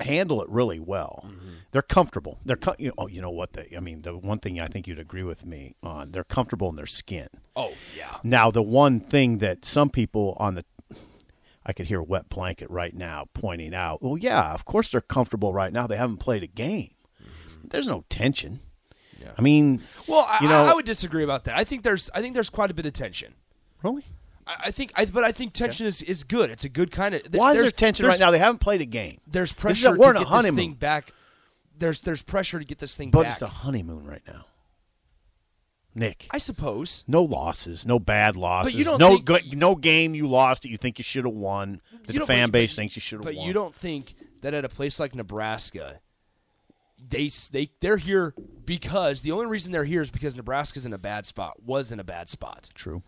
handle 0.00 0.42
it 0.42 0.48
really 0.48 0.80
well. 0.80 1.24
Mm-hmm. 1.26 1.48
They're 1.72 1.82
comfortable. 1.82 2.38
They're 2.44 2.56
co- 2.56 2.74
you 2.78 2.88
know, 2.88 2.94
oh, 2.98 3.06
you 3.08 3.20
know 3.20 3.30
what 3.30 3.52
they. 3.52 3.72
I 3.76 3.80
mean, 3.80 4.02
the 4.02 4.16
one 4.16 4.38
thing 4.38 4.60
I 4.60 4.68
think 4.68 4.86
you'd 4.86 4.98
agree 4.98 5.22
with 5.22 5.44
me 5.44 5.74
on. 5.82 6.12
They're 6.12 6.24
comfortable 6.24 6.68
in 6.70 6.76
their 6.76 6.86
skin. 6.86 7.28
oh 7.56 7.72
yeah 7.96 8.18
Now, 8.22 8.50
the 8.50 8.62
one 8.62 9.00
thing 9.00 9.38
that 9.38 9.64
some 9.64 9.90
people 9.90 10.36
on 10.38 10.54
the 10.54 10.64
I 11.66 11.72
could 11.74 11.86
hear 11.86 12.00
Wet 12.02 12.30
Blanket 12.30 12.70
right 12.70 12.94
now 12.94 13.26
pointing 13.34 13.74
out, 13.74 14.02
well, 14.02 14.16
yeah, 14.16 14.54
of 14.54 14.64
course 14.64 14.90
they're 14.90 15.02
comfortable 15.02 15.52
right 15.52 15.72
now. 15.72 15.86
They 15.86 15.98
haven't 15.98 16.16
played 16.16 16.42
a 16.42 16.46
game. 16.46 16.92
There's 17.62 17.86
no 17.86 18.04
tension. 18.08 18.60
Yeah. 19.20 19.32
I 19.36 19.42
mean, 19.42 19.82
well 20.06 20.24
I, 20.26 20.38
you 20.40 20.48
know, 20.48 20.64
I, 20.64 20.70
I 20.70 20.74
would 20.74 20.84
disagree 20.84 21.24
about 21.24 21.44
that 21.44 21.58
i 21.58 21.64
think 21.64 21.82
there's 21.82 22.08
i 22.14 22.20
think 22.22 22.34
there's 22.34 22.48
quite 22.50 22.70
a 22.70 22.74
bit 22.74 22.86
of 22.86 22.92
tension 22.92 23.34
really? 23.82 24.04
I, 24.64 24.70
think 24.70 24.92
I, 24.94 25.04
but 25.04 25.24
I 25.24 25.32
think 25.32 25.52
tension 25.52 25.86
is, 25.86 26.00
is 26.02 26.24
good 26.24 26.50
it's 26.50 26.64
a 26.64 26.68
good 26.68 26.90
kind 26.90 27.14
of 27.14 27.22
Why 27.32 27.52
is 27.52 27.60
there 27.60 27.70
tension 27.70 28.06
right 28.06 28.18
now? 28.18 28.30
They 28.30 28.38
haven't 28.38 28.58
played 28.60 28.80
a 28.80 28.86
game. 28.86 29.18
there's 29.26 29.52
pressure 29.52 29.94
a- 29.94 29.98
to 29.98 30.14
get 30.24 30.28
this 30.42 30.50
thing 30.54 30.74
back 30.74 31.12
there's 31.78 32.00
there's 32.00 32.22
pressure 32.22 32.58
to 32.58 32.64
get 32.64 32.78
this 32.78 32.96
thing 32.96 33.10
But 33.10 33.22
back 33.24 33.32
it's 33.32 33.42
a 33.42 33.46
honeymoon 33.46 34.06
right 34.06 34.22
now. 34.26 34.46
Nick, 35.94 36.28
I 36.30 36.38
suppose 36.38 37.02
no 37.08 37.22
losses, 37.22 37.84
no 37.86 37.98
bad 37.98 38.36
losses. 38.36 38.72
but 38.72 38.78
you 38.78 38.84
don't 38.84 38.98
no 39.00 39.18
good, 39.18 39.56
no 39.56 39.74
game 39.74 40.14
you 40.14 40.28
lost 40.28 40.62
that 40.62 40.70
you 40.70 40.76
think 40.76 40.98
you 40.98 41.02
should 41.04 41.24
have 41.24 41.34
won. 41.34 41.80
That 42.06 42.12
the 42.12 42.26
fan 42.26 42.50
base 42.50 42.72
but- 42.72 42.76
thinks 42.82 42.96
you 42.96 43.00
should 43.00 43.18
have 43.18 43.24
But 43.24 43.34
won. 43.34 43.46
you 43.46 43.52
don't 43.52 43.74
think 43.74 44.14
that 44.42 44.54
at 44.54 44.64
a 44.64 44.68
place 44.68 45.00
like 45.00 45.14
Nebraska, 45.14 45.98
they 47.08 47.30
they 47.50 47.70
they're 47.80 47.96
here 47.96 48.34
because 48.64 49.22
the 49.22 49.32
only 49.32 49.46
reason 49.46 49.72
they're 49.72 49.84
here 49.84 50.02
is 50.02 50.10
because 50.10 50.36
Nebraska's 50.36 50.86
in 50.86 50.92
a 50.92 50.98
bad 50.98 51.26
spot. 51.26 51.64
Was 51.64 51.90
in 51.90 51.98
a 51.98 52.04
bad 52.04 52.28
spot. 52.28 52.68
True. 52.74 53.02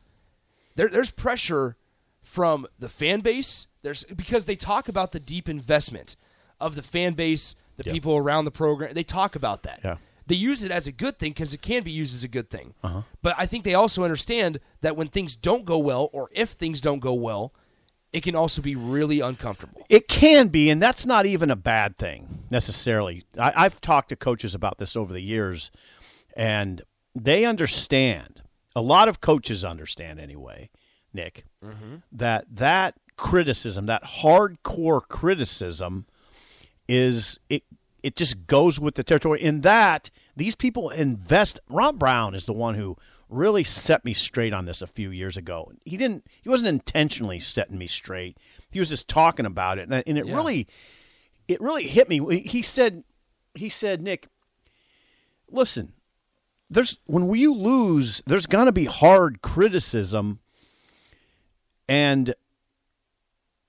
There, 0.81 0.89
there's 0.89 1.11
pressure 1.11 1.77
from 2.23 2.67
the 2.79 2.89
fan 2.89 3.21
base. 3.21 3.67
There's 3.83 4.03
because 4.05 4.47
they 4.47 4.57
talk 4.57 4.89
about 4.89 5.13
the 5.13 5.21
deep 5.21 5.47
investment 5.47 6.17
of 6.59 6.75
the 6.75 6.81
fan 6.81 7.13
base, 7.13 7.55
the 7.77 7.85
Yeah. 7.85 7.93
people 7.93 8.17
around 8.17 8.47
the 8.47 8.51
program. 8.51 8.95
They 8.95 9.03
talk 9.03 9.37
about 9.37 9.63
that. 9.65 9.81
Yeah. 9.85 9.97
They 10.27 10.37
use 10.37 10.65
it 10.65 10.71
as 10.71 10.87
a 10.87 10.93
good 10.93 11.19
thing 11.19 11.33
because 11.33 11.53
it 11.53 11.61
can 11.61 11.83
be 11.83 11.91
used 11.91 12.15
as 12.15 12.25
a 12.25 12.29
good 12.29 12.49
thing. 12.49 12.73
Uh-huh. 12.83 13.03
But 13.21 13.35
I 13.37 13.45
think 13.45 13.65
they 13.65 13.75
also 13.75 14.05
understand 14.05 14.59
that 14.81 14.97
when 14.97 15.09
things 15.09 15.37
don't 15.37 15.67
go 15.67 15.77
well, 15.77 16.09
or 16.15 16.31
if 16.33 16.53
things 16.53 16.81
don't 16.81 17.01
go 17.01 17.13
well, 17.13 17.53
it 18.15 18.23
can 18.23 18.35
also 18.35 18.63
be 18.63 18.75
really 18.75 19.21
uncomfortable. 19.21 19.85
It 19.91 20.09
can 20.09 20.49
be, 20.49 20.71
and 20.71 20.81
that's 20.81 21.05
not 21.05 21.27
even 21.27 21.51
a 21.51 21.57
bad 21.57 21.99
thing 21.99 22.45
necessarily. 22.49 23.25
I, 23.39 23.53
I've 23.55 23.83
talked 23.83 24.09
to 24.09 24.17
coaches 24.17 24.55
about 24.55 24.79
this 24.79 24.97
over 24.97 25.13
the 25.13 25.21
years, 25.21 25.71
and 26.35 26.81
they 27.15 27.45
understand. 27.45 28.41
A 28.77 28.83
lot 28.83 29.09
of 29.09 29.21
coaches 29.21 29.65
understand 29.65 30.21
anyway, 30.21 30.71
Nick, 31.13 31.45
mm-hmm. 31.65 31.97
that 32.13 32.45
that 32.51 32.95
criticism, 33.17 33.87
that 33.87 34.05
hardcore 34.05 35.03
criticism, 35.07 36.07
is 36.89 37.39
it. 37.49 37.65
It 38.03 38.17
just 38.17 38.47
goes 38.47 38.81
with 38.81 38.95
the 38.95 39.05
territory. 39.05 39.43
In 39.43 39.61
that, 39.61 40.09
these 40.35 40.55
people 40.55 40.89
invest. 40.89 41.61
Ron 41.69 41.99
Brown 41.99 42.35
is 42.35 42.47
the 42.47 42.55
one 42.55 42.75
who 42.75 42.97
really 43.29 43.63
set 43.63 44.05
me 44.07 44.15
straight 44.15 44.55
on 44.55 44.65
this 44.65 44.81
a 44.81 44.87
few 44.87 45.11
years 45.11 45.37
ago. 45.37 45.71
He 45.85 45.99
didn't. 45.99 46.27
He 46.41 46.49
wasn't 46.49 46.69
intentionally 46.69 47.41
setting 47.41 47.77
me 47.77 47.87
straight. 47.87 48.39
He 48.71 48.79
was 48.79 48.89
just 48.89 49.07
talking 49.07 49.45
about 49.45 49.79
it, 49.79 49.91
and, 49.91 50.03
and 50.07 50.17
it 50.17 50.27
Yeah. 50.27 50.35
really, 50.35 50.67
it 51.47 51.61
really 51.61 51.87
hit 51.87 52.09
me. 52.09 52.41
He 52.41 52.63
said, 52.63 53.05
he 53.55 53.69
said, 53.69 54.01
Nick, 54.01 54.29
listen, 55.51 55.93
there's 56.71 56.99
when 57.07 57.33
you 57.35 57.55
lose, 57.55 58.23
there's 58.27 58.47
gonna 58.47 58.73
be 58.73 58.85
hard 58.85 59.43
criticism, 59.43 60.39
and 61.89 62.35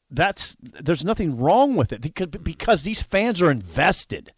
that's 0.10 0.56
there's 0.62 1.04
nothing 1.04 1.38
wrong 1.38 1.76
with 1.76 1.92
it 1.92 2.02
because 2.02 2.28
because 2.28 2.84
these 2.84 3.02
fans 3.02 3.42
are 3.42 3.52
invested. 3.52 4.34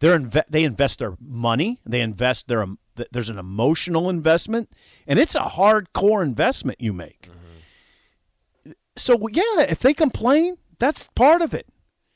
They're 0.00 0.18
inve- 0.18 0.44
they 0.48 0.64
invest 0.64 0.98
their 0.98 1.16
money, 1.20 1.80
they 1.86 2.00
invest 2.00 2.48
their 2.48 2.66
there's 3.10 3.30
an 3.30 3.38
emotional 3.38 4.10
investment, 4.10 4.70
and 5.06 5.18
it's 5.18 5.34
a 5.34 5.40
hardcore 5.40 6.22
investment 6.22 6.80
you 6.80 6.92
make. 6.92 7.30
Mm-hmm. 7.30 8.72
So 8.96 9.28
yeah, 9.28 9.62
if 9.62 9.78
they 9.78 9.94
complain, 9.94 10.58
that's 10.78 11.08
part 11.14 11.40
of 11.40 11.54
it. 11.54 11.66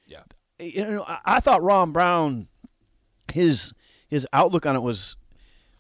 Yeah. 0.05 0.25
You 0.59 0.85
know, 0.85 1.05
I, 1.07 1.19
I 1.25 1.41
thought 1.41 1.63
Ron 1.63 1.93
Brown, 1.93 2.49
his 3.33 3.73
his 4.09 4.27
outlook 4.33 4.67
on 4.67 4.77
it 4.77 4.81
was, 4.81 5.17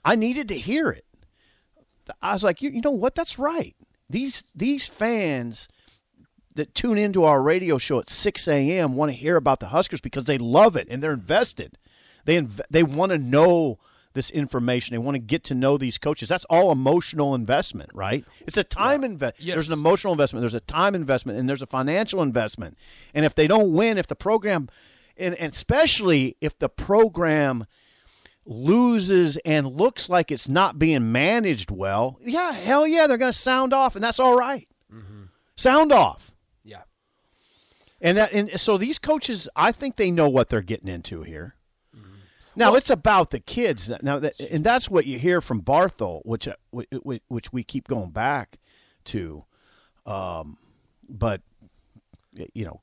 I 0.06 0.14
needed 0.14 0.48
to 0.48 0.54
hear 0.54 0.88
it. 0.90 1.04
I 2.22 2.32
was 2.32 2.44
like, 2.44 2.62
you, 2.62 2.70
you 2.70 2.80
know 2.80 2.92
what? 2.92 3.16
That's 3.16 3.38
right. 3.38 3.74
These 4.08 4.44
these 4.54 4.86
fans 4.86 5.68
that 6.54 6.74
tune 6.74 6.96
into 6.96 7.24
our 7.24 7.42
radio 7.42 7.76
show 7.76 7.98
at 7.98 8.08
6 8.08 8.48
a.m. 8.48 8.94
want 8.94 9.10
to 9.10 9.16
hear 9.16 9.36
about 9.36 9.60
the 9.60 9.66
Huskers 9.66 10.00
because 10.00 10.24
they 10.24 10.38
love 10.38 10.76
it 10.76 10.86
and 10.88 11.02
they're 11.02 11.12
invested. 11.12 11.76
They 12.24 12.40
inv- 12.40 12.62
they 12.70 12.84
want 12.84 13.10
to 13.12 13.18
know 13.18 13.78
this 14.14 14.30
information. 14.30 14.94
They 14.94 14.98
want 14.98 15.16
to 15.16 15.18
get 15.18 15.42
to 15.44 15.54
know 15.54 15.76
these 15.76 15.98
coaches. 15.98 16.28
That's 16.28 16.46
all 16.46 16.70
emotional 16.70 17.34
investment, 17.34 17.90
right? 17.92 18.24
It's 18.46 18.56
a 18.56 18.64
time 18.64 19.04
investment. 19.04 19.44
Yes. 19.44 19.54
There's 19.56 19.70
an 19.70 19.78
emotional 19.78 20.12
investment. 20.12 20.40
There's 20.40 20.54
a 20.54 20.60
time 20.60 20.94
investment, 20.94 21.38
and 21.38 21.48
there's 21.48 21.62
a 21.62 21.66
financial 21.66 22.22
investment. 22.22 22.78
And 23.12 23.26
if 23.26 23.34
they 23.34 23.46
don't 23.46 23.72
win, 23.72 23.98
if 23.98 24.06
the 24.06 24.16
program, 24.16 24.68
and, 25.18 25.34
and 25.34 25.52
especially 25.52 26.36
if 26.40 26.58
the 26.58 26.70
program 26.70 27.66
loses 28.46 29.36
and 29.38 29.66
looks 29.66 30.08
like 30.08 30.30
it's 30.30 30.48
not 30.48 30.78
being 30.78 31.12
managed 31.12 31.70
well, 31.70 32.18
yeah, 32.22 32.52
hell 32.52 32.86
yeah, 32.86 33.06
they're 33.06 33.18
going 33.18 33.32
to 33.32 33.38
sound 33.38 33.74
off, 33.74 33.94
and 33.94 34.02
that's 34.04 34.20
all 34.20 34.36
right. 34.36 34.68
Sound 35.56 35.90
off. 35.92 36.32
Yeah. 36.64 36.82
And 38.00 38.16
that, 38.16 38.32
and 38.32 38.60
so 38.60 38.76
these 38.78 38.98
coaches, 38.98 39.48
I 39.56 39.72
think 39.72 39.96
they 39.96 40.10
know 40.10 40.28
what 40.28 40.48
they're 40.48 40.62
getting 40.62 40.88
into 40.88 41.22
here. 41.22 41.56
Now 42.58 42.74
it's 42.74 42.88
about 42.88 43.30
the 43.30 43.38
kids. 43.38 43.92
Now, 44.02 44.18
that, 44.18 44.40
and 44.40 44.64
that's 44.64 44.88
what 44.88 45.04
you 45.04 45.18
hear 45.18 45.42
from 45.42 45.60
Barthel, 45.60 46.22
which 46.24 46.48
uh, 46.48 46.54
which, 46.70 47.20
which 47.28 47.52
we 47.52 47.62
keep 47.62 47.86
going 47.86 48.10
back 48.10 48.58
to. 49.06 49.44
Um, 50.06 50.56
but 51.06 51.42
you 52.54 52.64
know, 52.64 52.80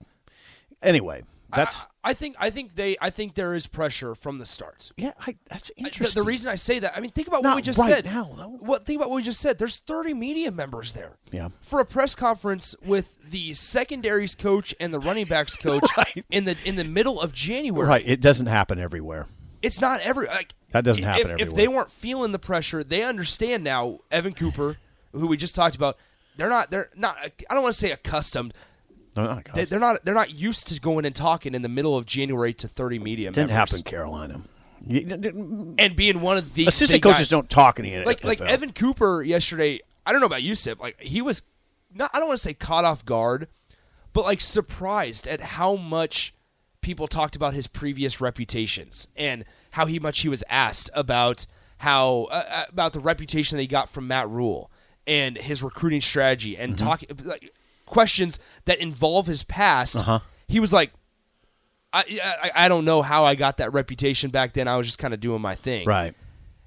anyway, 0.84 1.24
that's 1.55 1.88
I, 2.03 2.12
I 2.12 2.13
think 2.13 2.36
I 2.39 2.50
think 2.50 2.74
they 2.75 2.98
I 3.01 3.10
think 3.10 3.36
there 3.36 3.53
is 3.55 3.67
pressure 3.67 4.15
from 4.15 4.38
the 4.39 4.45
start. 4.45 4.91
yeah, 4.98 5.12
I, 5.25 5.36
that's 5.50 5.72
I- 5.77 5.86
interesting. 5.86 6.19
The, 6.19 6.22
the 6.22 6.25
reason 6.27 6.51
I 6.51 6.55
say 6.55 6.79
that, 6.79 6.93
I 6.95 7.00
mean, 7.00 7.12
think 7.12 7.27
about 7.27 7.43
Not 7.43 7.50
what 7.51 7.55
we 7.57 7.62
just 7.62 7.79
right 7.79 7.91
said. 7.91 8.05
now, 8.05 8.31
though. 8.36 8.57
What 8.60 8.86
think 8.86 9.00
about 9.00 9.10
what 9.10 9.15
we 9.17 9.24
just 9.24 9.39
said? 9.39 9.57
There's 9.60 9.77
30 9.79 10.13
media 10.13 10.51
members 10.51 10.93
there. 10.93 11.17
Yeah. 11.31 11.50
For 11.62 11.79
a 11.79 11.86
press 11.86 12.15
conference 12.15 12.75
with 12.86 13.17
the 13.29 13.53
secondaries 13.53 14.36
coach 14.36 14.74
and 14.79 14.93
the 14.93 15.00
running 15.00 15.25
backs 15.25 15.55
coach 15.57 15.83
Right. 15.98 16.25
in 16.29 16.45
the 16.45 16.57
in 16.65 16.75
the 16.75 16.83
middle 16.83 17.19
of 17.22 17.33
January. 17.33 17.88
right, 17.88 18.03
it 18.05 18.22
doesn't 18.22 18.48
happen 18.48 18.79
everywhere. 18.79 19.27
It's 19.62 19.79
not 19.79 20.01
every 20.01 20.27
like 20.27 20.53
That 20.72 20.83
doesn't 20.83 21.03
happen 21.03 21.22
If, 21.22 21.25
if 21.27 21.31
everywhere. 21.41 21.55
they 21.55 21.67
weren't 21.69 21.91
feeling 21.91 22.31
the 22.33 22.39
pressure, 22.39 22.83
they 22.83 23.03
understand 23.03 23.63
now. 23.63 24.00
Evan 24.12 24.33
Cooper, 24.33 24.75
who 25.13 25.27
we 25.27 25.38
just 25.38 25.55
talked 25.55 25.75
about, 25.75 25.98
they're 26.36 26.50
not. 26.50 26.69
They're 26.72 26.89
not. 26.95 27.15
I 27.50 27.53
don't 27.53 27.63
want 27.63 27.74
to 27.74 27.79
say 27.79 27.91
accustomed. 27.91 28.53
No, 29.15 29.25
not 29.25 29.46
They, 29.53 29.65
they're 29.65 29.79
not. 29.79 30.03
They're 30.03 30.13
not 30.15 30.34
used 30.34 30.67
to 30.70 30.79
going 30.79 31.05
and 31.05 31.15
talking 31.15 31.53
in 31.53 31.62
the 31.62 31.70
middle 31.70 31.96
of 31.96 32.05
January 32.05 32.53
to 32.55 32.67
30 32.67 33.00
media 33.00 33.32
didn't 33.32 33.50
members. 33.50 33.72
happen, 33.72 33.84
Carolina. 33.84 34.41
And 34.89 35.96
being 35.96 36.22
one 36.22 36.38
of 36.38 36.53
the 36.53 36.65
Assistant 36.67 37.01
coaches 37.01 37.20
guys. 37.20 37.29
don't 37.29 37.50
talk 37.50 37.77
the 37.77 38.03
like 38.03 38.24
like 38.24 38.41
Evan 38.41 38.74
Cooper 38.74 39.24
yesterday. 39.24 39.79
I 40.05 40.12
don't 40.12 40.20
know 40.20 40.27
about 40.27 40.43
you, 40.43 40.55
Sip. 40.55 40.79
Like 40.82 41.01
he 41.01 41.22
was 41.22 41.43
not. 41.93 42.12
I 42.13 42.20
don't 42.20 42.27
want 42.27 42.38
to 42.39 42.43
say 42.43 42.53
caught 42.53 42.84
off 42.86 43.05
guard, 43.05 43.48
but 44.12 44.25
like 44.25 44.41
surprised 44.41 45.27
at 45.27 45.39
how 45.41 45.75
much 45.75 46.34
people 46.82 47.08
talked 47.08 47.36
about 47.36 47.53
his 47.53 47.67
previous 47.67 48.20
reputations 48.20 49.08
and 49.15 49.46
how 49.72 49.86
he 49.86 50.00
much 50.00 50.20
he 50.20 50.27
was 50.29 50.43
asked 50.50 50.89
about 50.93 51.46
how 51.77 52.27
uh, 52.29 52.43
uh, 52.50 52.65
about 52.70 52.91
the 52.93 53.00
reputation 53.00 53.58
that 53.58 53.62
he 53.63 53.67
got 53.67 53.88
from 53.89 54.08
Matt 54.08 54.27
Rhule 54.29 54.70
and 55.08 55.38
his 55.38 55.63
recruiting 55.63 56.01
strategy 56.01 56.58
and 56.58 56.75
Mm-hmm. 56.75 56.86
talking 56.86 57.10
like 57.24 57.53
questions 57.93 58.39
that 58.65 58.79
involve 58.79 59.27
his 59.27 59.43
past. 59.43 59.95
Uh-huh. 59.95 60.19
He 60.47 60.59
was 60.59 60.73
like. 60.73 60.91
I, 61.95 62.03
I 62.43 62.51
I 62.65 62.69
don't 62.69 62.85
know 62.85 63.03
how 63.03 63.23
I 63.23 63.35
got 63.35 63.57
that 63.57 63.71
reputation 63.71 64.31
back 64.31 64.53
then. 64.53 64.67
I 64.67 64.77
was 64.77 64.88
just 64.88 64.97
kind 64.97 65.13
of 65.13 65.19
doing 65.19 65.41
my 65.43 65.53
thing. 65.53 65.85
right. 65.88 66.15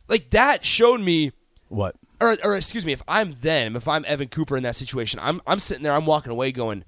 Like 0.06 0.30
that 0.30 0.64
showed 0.64 1.00
me 1.00 1.32
What? 1.68 1.96
or, 2.20 2.36
or 2.44 2.54
excuse 2.54 2.86
me, 2.86 2.92
if 2.92 3.02
I'm 3.08 3.32
them, 3.32 3.74
if 3.74 3.88
I'm 3.88 4.04
Evan 4.06 4.28
Cooper 4.28 4.56
in 4.56 4.62
that 4.62 4.76
situation, 4.76 5.18
I'm 5.20 5.40
I'm 5.44 5.58
sitting 5.58 5.82
there, 5.82 5.94
I'm 5.94 6.06
walking 6.06 6.30
away 6.30 6.52
going, 6.52 6.84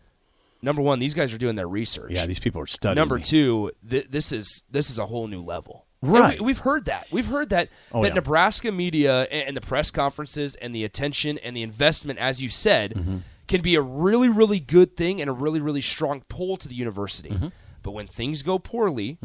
number 0.62 0.80
one, 0.80 1.00
these 1.00 1.14
guys 1.14 1.34
are 1.34 1.38
doing 1.38 1.56
their 1.56 1.66
research. 1.66 2.12
Yeah, 2.12 2.26
these 2.26 2.38
people 2.38 2.60
are 2.62 2.68
studying. 2.68 2.94
number 2.94 3.16
me. 3.16 3.22
two, 3.24 3.72
th- 3.90 4.06
this 4.08 4.30
is 4.30 4.62
this 4.70 4.88
is 4.88 5.00
a 5.00 5.06
whole 5.06 5.26
new 5.26 5.42
level. 5.42 5.86
And 6.00 6.12
Right. 6.12 6.40
we, 6.40 6.52
have 6.52 6.60
heard 6.60 6.84
that. 6.84 7.08
We've 7.10 7.26
heard 7.26 7.50
that 7.50 7.70
Oh, 7.90 8.02
that 8.02 8.10
yeah. 8.10 8.14
Nebraska 8.14 8.70
media 8.70 9.22
and, 9.32 9.48
and 9.48 9.56
the 9.56 9.60
press 9.60 9.90
conferences 9.90 10.54
and 10.54 10.72
the 10.72 10.84
attention 10.84 11.38
and 11.38 11.56
the 11.56 11.62
investment, 11.64 12.20
as 12.20 12.40
you 12.40 12.48
said, 12.50 12.94
Mm-hmm. 12.94 13.16
Can 13.48 13.60
be 13.62 13.74
a 13.74 13.82
really 13.82 14.28
really 14.28 14.60
good 14.60 14.96
thing 14.96 15.20
and 15.20 15.28
a 15.28 15.32
really 15.32 15.60
really 15.60 15.80
strong 15.80 16.22
pull 16.28 16.56
to 16.58 16.68
the 16.68 16.74
university. 16.74 17.30
Mm-hmm. 17.30 17.48
But 17.82 17.92
when 17.92 18.06
things 18.06 18.42
go 18.42 18.58
poorly, 18.58 19.18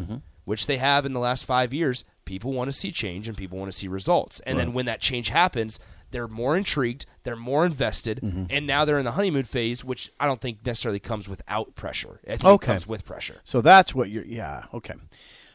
which 0.45 0.67
they 0.67 0.77
have 0.77 1.05
in 1.05 1.13
the 1.13 1.19
last 1.19 1.43
five 1.45 1.73
years, 1.73 2.03
people 2.25 2.53
want 2.53 2.67
to 2.69 2.71
see 2.71 2.91
change 2.91 3.27
and 3.27 3.35
people 3.37 3.57
want 3.57 3.71
to 3.71 3.77
see 3.77 3.87
results. 3.87 4.39
And 4.41 4.57
then 4.59 4.73
when 4.73 4.85
that 4.85 5.01
change 5.01 5.29
happens, 5.29 5.79
they're 6.11 6.27
more 6.27 6.55
intrigued, 6.55 7.05
they're 7.23 7.35
more 7.35 7.65
invested, 7.65 8.19
Mm-hmm. 8.23 8.45
and 8.51 8.67
now 8.67 8.85
they're 8.85 8.99
in 8.99 9.05
the 9.05 9.13
honeymoon 9.13 9.45
phase, 9.45 9.83
which 9.83 10.11
I 10.19 10.27
don't 10.27 10.39
think 10.39 10.65
necessarily 10.65 10.99
comes 10.99 11.27
without 11.27 11.75
pressure. 11.75 12.19
I 12.25 12.31
think 12.37 12.45
Okay. 12.45 12.65
it 12.65 12.67
comes 12.75 12.87
with 12.87 13.03
pressure. 13.03 13.41
So 13.43 13.61
that's 13.61 13.95
what 13.95 14.09
you're. 14.09 14.25
Yeah. 14.25 14.65
Okay. 14.73 14.93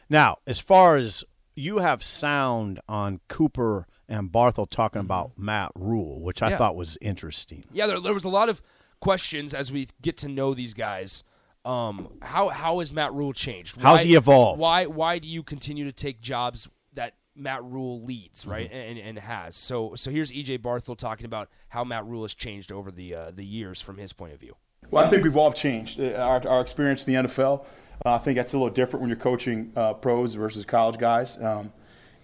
Now, 0.09 0.39
as 0.45 0.59
far 0.59 0.97
as 0.97 1.23
you 1.55 1.77
have 1.79 2.03
sound 2.03 2.79
on 2.89 3.21
Cooper 3.29 3.87
and 4.09 4.29
Barthel 4.31 4.69
talking 4.69 4.99
about 4.99 5.37
Matt 5.37 5.71
Rhule, 5.75 6.19
which 6.21 6.41
I 6.41 6.47
Mm-hmm. 6.47 6.51
Yeah. 6.53 6.57
thought 6.57 6.75
was 6.75 6.97
interesting. 6.99 7.63
Yeah, 7.71 7.87
there, 7.87 7.99
there 8.01 8.13
was 8.13 8.25
a 8.25 8.29
lot 8.29 8.49
of 8.49 8.61
questions 8.99 9.53
as 9.53 9.71
we 9.71 9.87
get 10.01 10.17
to 10.17 10.27
know 10.27 10.53
these 10.53 10.73
guys. 10.73 11.23
Um, 11.65 12.09
how 12.21 12.49
how 12.49 12.79
has 12.79 12.91
Matt 12.91 13.13
Rhule 13.13 13.33
changed? 13.33 13.77
How's 13.81 14.01
he 14.03 14.15
evolved? 14.15 14.59
Why 14.59 14.85
why 14.85 15.19
do 15.19 15.27
you 15.27 15.43
continue 15.43 15.85
to 15.85 15.91
take 15.91 16.21
jobs 16.21 16.67
that 16.93 17.15
Matt 17.35 17.63
Rhule 17.63 18.01
leads, 18.03 18.41
Mm-hmm. 18.41 18.51
right, 18.51 18.71
and, 18.71 18.97
and 18.97 19.19
has? 19.19 19.55
So 19.55 19.93
so 19.95 20.09
here's 20.09 20.31
EJ 20.31 20.59
Barthel 20.59 20.97
talking 20.97 21.25
about 21.25 21.49
how 21.69 21.83
Matt 21.83 22.05
Rhule 22.05 22.23
has 22.23 22.33
changed 22.33 22.71
over 22.71 22.91
the 22.91 23.13
uh, 23.13 23.31
the 23.31 23.45
years 23.45 23.81
from 23.81 23.97
his 23.97 24.13
point 24.13 24.33
of 24.33 24.39
view. 24.39 24.55
Well, 24.89 25.05
I 25.05 25.09
think 25.09 25.23
we've 25.23 25.35
all 25.37 25.51
changed. 25.51 25.99
Uh, 25.99 26.13
Our, 26.13 26.47
our 26.47 26.61
experience 26.61 27.05
in 27.05 27.13
the 27.13 27.27
NFL, 27.27 27.65
uh, 28.05 28.13
I 28.13 28.17
think 28.17 28.37
that's 28.37 28.53
a 28.53 28.57
little 28.57 28.73
different 28.73 29.01
when 29.01 29.09
you're 29.09 29.19
coaching 29.19 29.71
uh, 29.75 29.93
pros 29.93 30.33
versus 30.33 30.65
college 30.65 30.97
guys. 30.97 31.37
Um, 31.43 31.73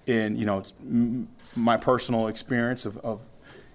and 0.07 0.37
you 0.37 0.45
know, 0.45 0.63
my 1.55 1.77
personal 1.77 2.27
experience 2.27 2.85
of, 2.85 2.97
of, 2.97 3.21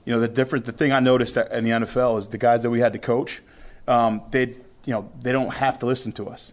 you 0.05 0.13
know, 0.13 0.21
the 0.21 0.29
different. 0.29 0.65
The 0.65 0.73
thing 0.73 0.93
I 0.93 1.01
noticed 1.01 1.35
that 1.35 1.53
in 1.53 1.65
the 1.65 1.71
NFL 1.71 2.19
is 2.19 2.29
the 2.29 2.39
guys 2.39 2.63
that 2.63 2.71
we 2.71 2.81
had 2.81 2.93
to 2.93 2.99
coach, 2.99 3.43
um, 3.87 4.23
they, 4.31 4.49
you 4.85 4.93
know, 4.93 5.11
they 5.21 5.33
don't 5.33 5.55
have 5.55 5.79
to 5.81 5.87
listen 5.87 6.13
to 6.13 6.29
us. 6.29 6.53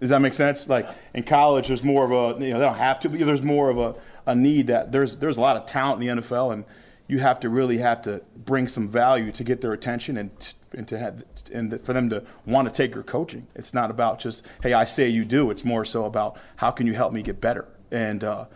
Does 0.00 0.10
that 0.10 0.20
make 0.20 0.34
sense? 0.34 0.68
Like 0.68 0.88
in 1.14 1.22
college, 1.22 1.68
there's 1.68 1.84
more 1.84 2.04
of 2.04 2.10
a 2.10 2.44
you 2.44 2.52
know 2.52 2.58
they 2.58 2.64
don't 2.64 2.76
have 2.76 3.00
to, 3.00 3.08
but 3.08 3.20
there's 3.20 3.42
more 3.42 3.68
of 3.70 3.78
a, 3.78 3.94
a 4.26 4.34
need 4.34 4.68
that 4.68 4.92
there's 4.92 5.18
there's 5.18 5.36
a 5.36 5.40
lot 5.40 5.56
of 5.56 5.66
talent 5.66 6.02
in 6.02 6.16
the 6.16 6.22
NFL, 6.22 6.52
and 6.52 6.64
you 7.06 7.18
have 7.18 7.40
to 7.40 7.50
really 7.50 7.78
have 7.78 8.00
to 8.02 8.22
bring 8.34 8.66
some 8.66 8.88
value 8.88 9.30
to 9.32 9.44
get 9.44 9.60
their 9.60 9.72
attention 9.72 10.16
and 10.16 10.38
t- 10.40 10.54
and 10.72 10.88
to 10.88 10.98
have 10.98 11.24
and 11.52 11.80
for 11.84 11.92
them 11.92 12.08
to 12.08 12.24
want 12.46 12.66
to 12.66 12.72
take 12.72 12.94
your 12.94 13.02
coaching. 13.02 13.46
It's 13.54 13.74
not 13.74 13.90
about 13.90 14.20
just 14.20 14.46
hey 14.62 14.72
I 14.72 14.84
say 14.84 15.06
you 15.08 15.26
do. 15.26 15.50
It's 15.50 15.64
more 15.64 15.84
so 15.84 16.06
about 16.06 16.38
how 16.56 16.70
can 16.70 16.86
you 16.86 16.94
help 16.94 17.12
me 17.12 17.20
get 17.22 17.40
better 17.40 17.68
and 17.90 18.24
uh, 18.24 18.46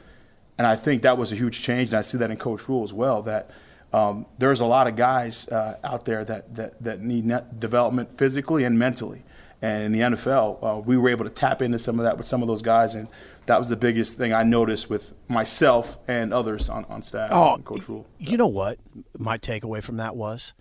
and 0.58 0.66
I 0.66 0.76
think 0.76 1.02
that 1.02 1.18
was 1.18 1.32
a 1.32 1.36
huge 1.36 1.62
change, 1.62 1.90
and 1.90 1.98
I 1.98 2.02
see 2.02 2.18
that 2.18 2.30
in 2.30 2.36
Coach 2.36 2.68
Rhule 2.68 2.84
as 2.84 2.92
well. 2.92 3.22
That 3.22 3.50
um, 3.94 4.26
there's 4.38 4.60
a 4.60 4.66
lot 4.66 4.88
of 4.88 4.96
guys 4.96 5.46
uh, 5.48 5.78
out 5.84 6.04
there 6.04 6.24
that, 6.24 6.54
that, 6.56 6.82
that 6.82 7.00
need 7.00 7.24
net 7.24 7.60
development 7.60 8.18
physically 8.18 8.64
and 8.64 8.76
mentally. 8.76 9.22
And 9.62 9.84
in 9.84 9.92
the 9.92 10.16
NFL, 10.16 10.58
uh, 10.62 10.80
we 10.80 10.98
were 10.98 11.08
able 11.08 11.24
to 11.24 11.30
tap 11.30 11.62
into 11.62 11.78
some 11.78 12.00
of 12.00 12.04
that 12.04 12.18
with 12.18 12.26
some 12.26 12.42
of 12.42 12.48
those 12.48 12.60
guys. 12.60 12.96
And 12.96 13.08
that 13.46 13.56
was 13.56 13.68
the 13.68 13.76
biggest 13.76 14.16
thing 14.16 14.32
I 14.32 14.42
noticed 14.42 14.90
with 14.90 15.14
myself 15.28 15.96
and 16.08 16.34
others 16.34 16.68
on, 16.68 16.84
on 16.86 17.02
staff. 17.02 17.30
Oh, 17.32 17.56
Coach 17.64 17.88
Rhule. 17.88 18.06
You 18.18 18.36
know 18.36 18.48
what? 18.48 18.78
My 19.16 19.38
takeaway 19.38 19.80
from 19.80 19.98
that 19.98 20.16
was 20.16 20.54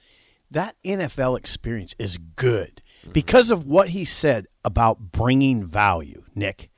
that 0.51 0.75
NFL 0.85 1.37
experience 1.37 1.95
is 1.97 2.17
good 2.17 2.83
because 3.11 3.49
of 3.49 3.65
what 3.65 3.89
he 3.89 4.05
said 4.05 4.45
about 4.63 5.11
bringing 5.11 5.65
value, 5.65 6.23
Nick. 6.35 6.69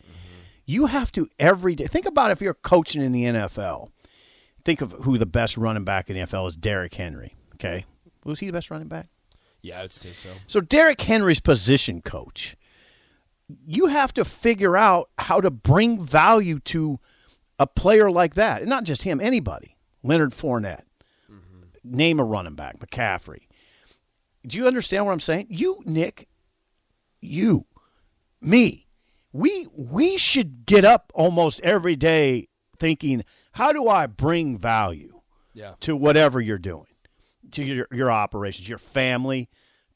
You 0.65 0.87
have 0.87 1.11
to 1.13 1.27
every 1.37 1.75
day 1.75 1.87
think 1.87 2.05
about 2.05 2.31
if 2.31 2.41
you're 2.41 2.53
coaching 2.53 3.01
in 3.01 3.11
the 3.11 3.23
NFL. 3.23 3.89
Think 4.63 4.81
of 4.81 4.91
who 4.91 5.17
the 5.17 5.27
best 5.27 5.57
running 5.57 5.83
back 5.83 6.09
in 6.09 6.15
the 6.15 6.25
NFL 6.25 6.47
is 6.47 6.57
Derrick 6.57 6.95
Henry. 6.95 7.35
Okay. 7.53 7.85
Was 8.23 8.39
he 8.39 8.47
the 8.47 8.53
best 8.53 8.71
running 8.71 8.87
back? 8.87 9.09
Yeah, 9.61 9.79
I 9.79 9.81
would 9.83 9.93
say 9.93 10.11
so. 10.11 10.29
So 10.47 10.59
Derrick 10.59 11.01
Henry's 11.01 11.39
position 11.39 12.01
coach, 12.01 12.55
you 13.65 13.87
have 13.87 14.13
to 14.15 14.25
figure 14.25 14.75
out 14.75 15.09
how 15.17 15.41
to 15.41 15.51
bring 15.51 16.03
value 16.03 16.59
to 16.61 16.99
a 17.57 17.67
player 17.67 18.11
like 18.11 18.35
that, 18.35 18.61
and 18.61 18.69
not 18.69 18.83
just 18.83 19.03
him, 19.03 19.21
anybody. 19.21 19.75
Leonard 20.03 20.31
Fournette, 20.31 20.83
mm-hmm. 21.31 21.63
name 21.83 22.19
a 22.19 22.23
running 22.23 22.55
back, 22.55 22.79
McCaffrey. 22.79 23.47
Do 24.45 24.57
you 24.57 24.67
understand 24.67 25.05
what 25.05 25.13
I'm 25.13 25.19
saying? 25.19 25.47
You, 25.49 25.81
Nick, 25.85 26.27
you, 27.21 27.65
me, 28.41 28.84
we 29.35 29.67
we 29.75 30.17
should 30.17 30.65
get 30.65 30.85
up 30.85 31.11
almost 31.13 31.59
every 31.61 31.97
day 31.97 32.47
thinking, 32.79 33.23
how 33.51 33.73
do 33.73 33.87
I 33.87 34.07
bring 34.07 34.57
value? 34.57 35.11
Yeah. 35.53 35.75
to 35.81 35.95
whatever 35.95 36.41
you're 36.41 36.57
doing, 36.57 36.87
to 37.51 37.63
your, 37.63 37.87
your 37.89 38.11
operations, 38.11 38.67
your 38.67 38.77
family, 38.77 39.47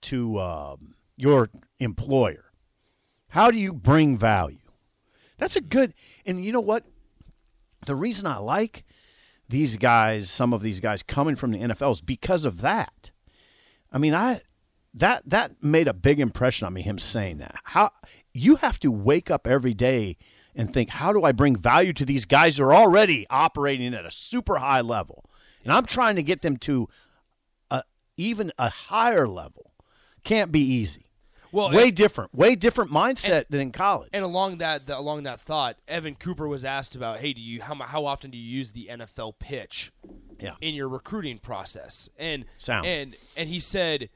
to 0.03 0.39
um, 0.39 0.93
your 1.17 1.49
employer. 1.81 2.45
How 3.27 3.51
do 3.51 3.59
you 3.59 3.73
bring 3.73 4.17
value? 4.17 4.59
That's 5.37 5.57
a 5.57 5.61
good, 5.61 5.93
and 6.25 6.41
you 6.41 6.53
know 6.53 6.61
what? 6.61 6.85
The 7.85 7.95
reason 7.95 8.25
I 8.25 8.37
like 8.37 8.85
these 9.49 9.75
guys, 9.75 10.29
some 10.29 10.53
of 10.53 10.61
these 10.61 10.79
guys 10.79 11.03
coming 11.03 11.35
from 11.35 11.51
the 11.51 11.59
NFL, 11.59 11.91
is 11.91 12.01
because 12.01 12.45
of 12.45 12.61
that. 12.61 13.11
I 13.91 13.97
mean, 13.97 14.13
I 14.13 14.41
that 14.93 15.23
that 15.29 15.61
made 15.61 15.87
a 15.89 15.93
big 15.93 16.19
impression 16.21 16.67
on 16.67 16.73
me. 16.73 16.81
Him 16.81 16.99
saying 16.99 17.39
that. 17.39 17.55
How 17.63 17.91
you 18.39 18.55
have 18.57 18.79
to 18.79 18.91
wake 18.91 19.29
up 19.29 19.47
every 19.47 19.73
day 19.73 20.17
and 20.55 20.73
think, 20.73 20.89
how 20.89 21.13
do 21.13 21.23
I 21.23 21.31
bring 21.31 21.55
value 21.55 21.93
to 21.93 22.05
these 22.05 22.25
guys 22.25 22.57
who 22.57 22.63
are 22.63 22.73
already 22.73 23.25
operating 23.29 23.93
at 23.93 24.05
a 24.05 24.11
super 24.11 24.57
high 24.57 24.81
level, 24.81 25.25
and 25.63 25.71
I'm 25.71 25.85
trying 25.85 26.15
to 26.15 26.23
get 26.23 26.41
them 26.41 26.57
to 26.57 26.87
a, 27.69 27.83
even 28.17 28.51
a 28.57 28.69
higher 28.69 29.27
level. 29.27 29.71
Can't 30.23 30.51
be 30.51 30.61
easy. 30.61 31.05
Well, 31.51 31.71
way 31.71 31.87
and- 31.87 31.95
different, 31.95 32.35
way 32.35 32.55
different 32.55 32.91
mindset 32.91 33.45
than 33.49 33.61
in 33.61 33.71
college. 33.71 34.09
And 34.13 34.23
along 34.23 34.59
that, 34.59 34.85
that 34.87 34.97
along 34.99 35.23
that 35.23 35.39
thought, 35.39 35.77
Evan 35.87 36.15
Cooper 36.15 36.47
was 36.47 36.63
asked 36.63 36.95
about, 36.95 37.19
hey, 37.19 37.33
do 37.33 37.41
you 37.41 37.61
how 37.61 37.73
how 37.75 38.05
often 38.05 38.29
do 38.29 38.37
you 38.37 38.43
use 38.57 38.71
the 38.71 38.89
NFL 38.91 39.39
pitch 39.39 39.91
yeah, 40.39 40.55
in 40.61 40.75
your 40.75 40.87
recruiting 40.87 41.39
process? 41.39 42.07
And 42.17 42.45
Sound. 42.57 42.85
and 42.85 43.15
and 43.35 43.49
he 43.49 43.59
said, 43.59 44.09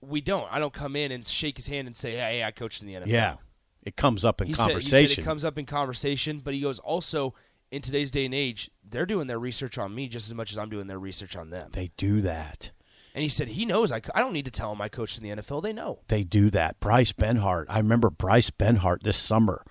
we 0.00 0.20
don't. 0.20 0.48
I 0.50 0.58
don't 0.58 0.72
come 0.72 0.96
in 0.96 1.12
and 1.12 1.24
shake 1.26 1.56
his 1.56 1.66
hand 1.66 1.86
and 1.86 1.94
say, 1.94 2.16
hey, 2.16 2.42
I 2.42 2.50
coached 2.50 2.80
in 2.80 2.88
the 2.88 2.94
NFL. 2.94 3.06
yeah. 3.06 3.34
It 3.82 3.96
comes 3.96 4.24
up 4.24 4.40
in 4.40 4.46
He 4.48 4.54
said, 4.54 4.64
conversation. 4.68 4.98
he 5.00 5.06
said 5.14 5.18
it 5.22 5.24
comes 5.24 5.44
up 5.44 5.58
in 5.58 5.66
conversation, 5.66 6.40
but 6.44 6.54
he 6.54 6.60
goes 6.60 6.78
also 6.78 7.34
in 7.70 7.82
today's 7.82 8.10
day 8.10 8.24
and 8.24 8.34
age, 8.34 8.70
they're 8.88 9.06
doing 9.06 9.26
their 9.26 9.38
research 9.38 9.78
on 9.78 9.94
me 9.94 10.06
just 10.08 10.28
as 10.28 10.34
much 10.34 10.52
as 10.52 10.58
I'm 10.58 10.68
doing 10.68 10.86
their 10.86 10.98
research 10.98 11.36
on 11.36 11.50
them. 11.50 11.70
they 11.72 11.90
do 11.96 12.20
that. 12.20 12.70
And 13.14 13.22
he 13.22 13.28
said 13.28 13.48
he 13.48 13.66
knows. 13.66 13.90
I, 13.92 14.00
I 14.14 14.20
don't 14.20 14.32
need 14.32 14.44
to 14.46 14.50
tell 14.50 14.72
him 14.72 14.80
I 14.80 14.88
coached 14.88 15.18
in 15.18 15.24
the 15.24 15.42
NFL. 15.42 15.62
They 15.62 15.72
know. 15.72 16.00
they 16.08 16.22
do 16.22 16.48
that. 16.50 16.80
Bryce 16.80 17.12
Benhart. 17.12 17.66
I 17.68 17.78
remember 17.78 18.08
Bryce 18.08 18.50
Benhart 18.50 19.02
this 19.02 19.18
summer 19.18 19.64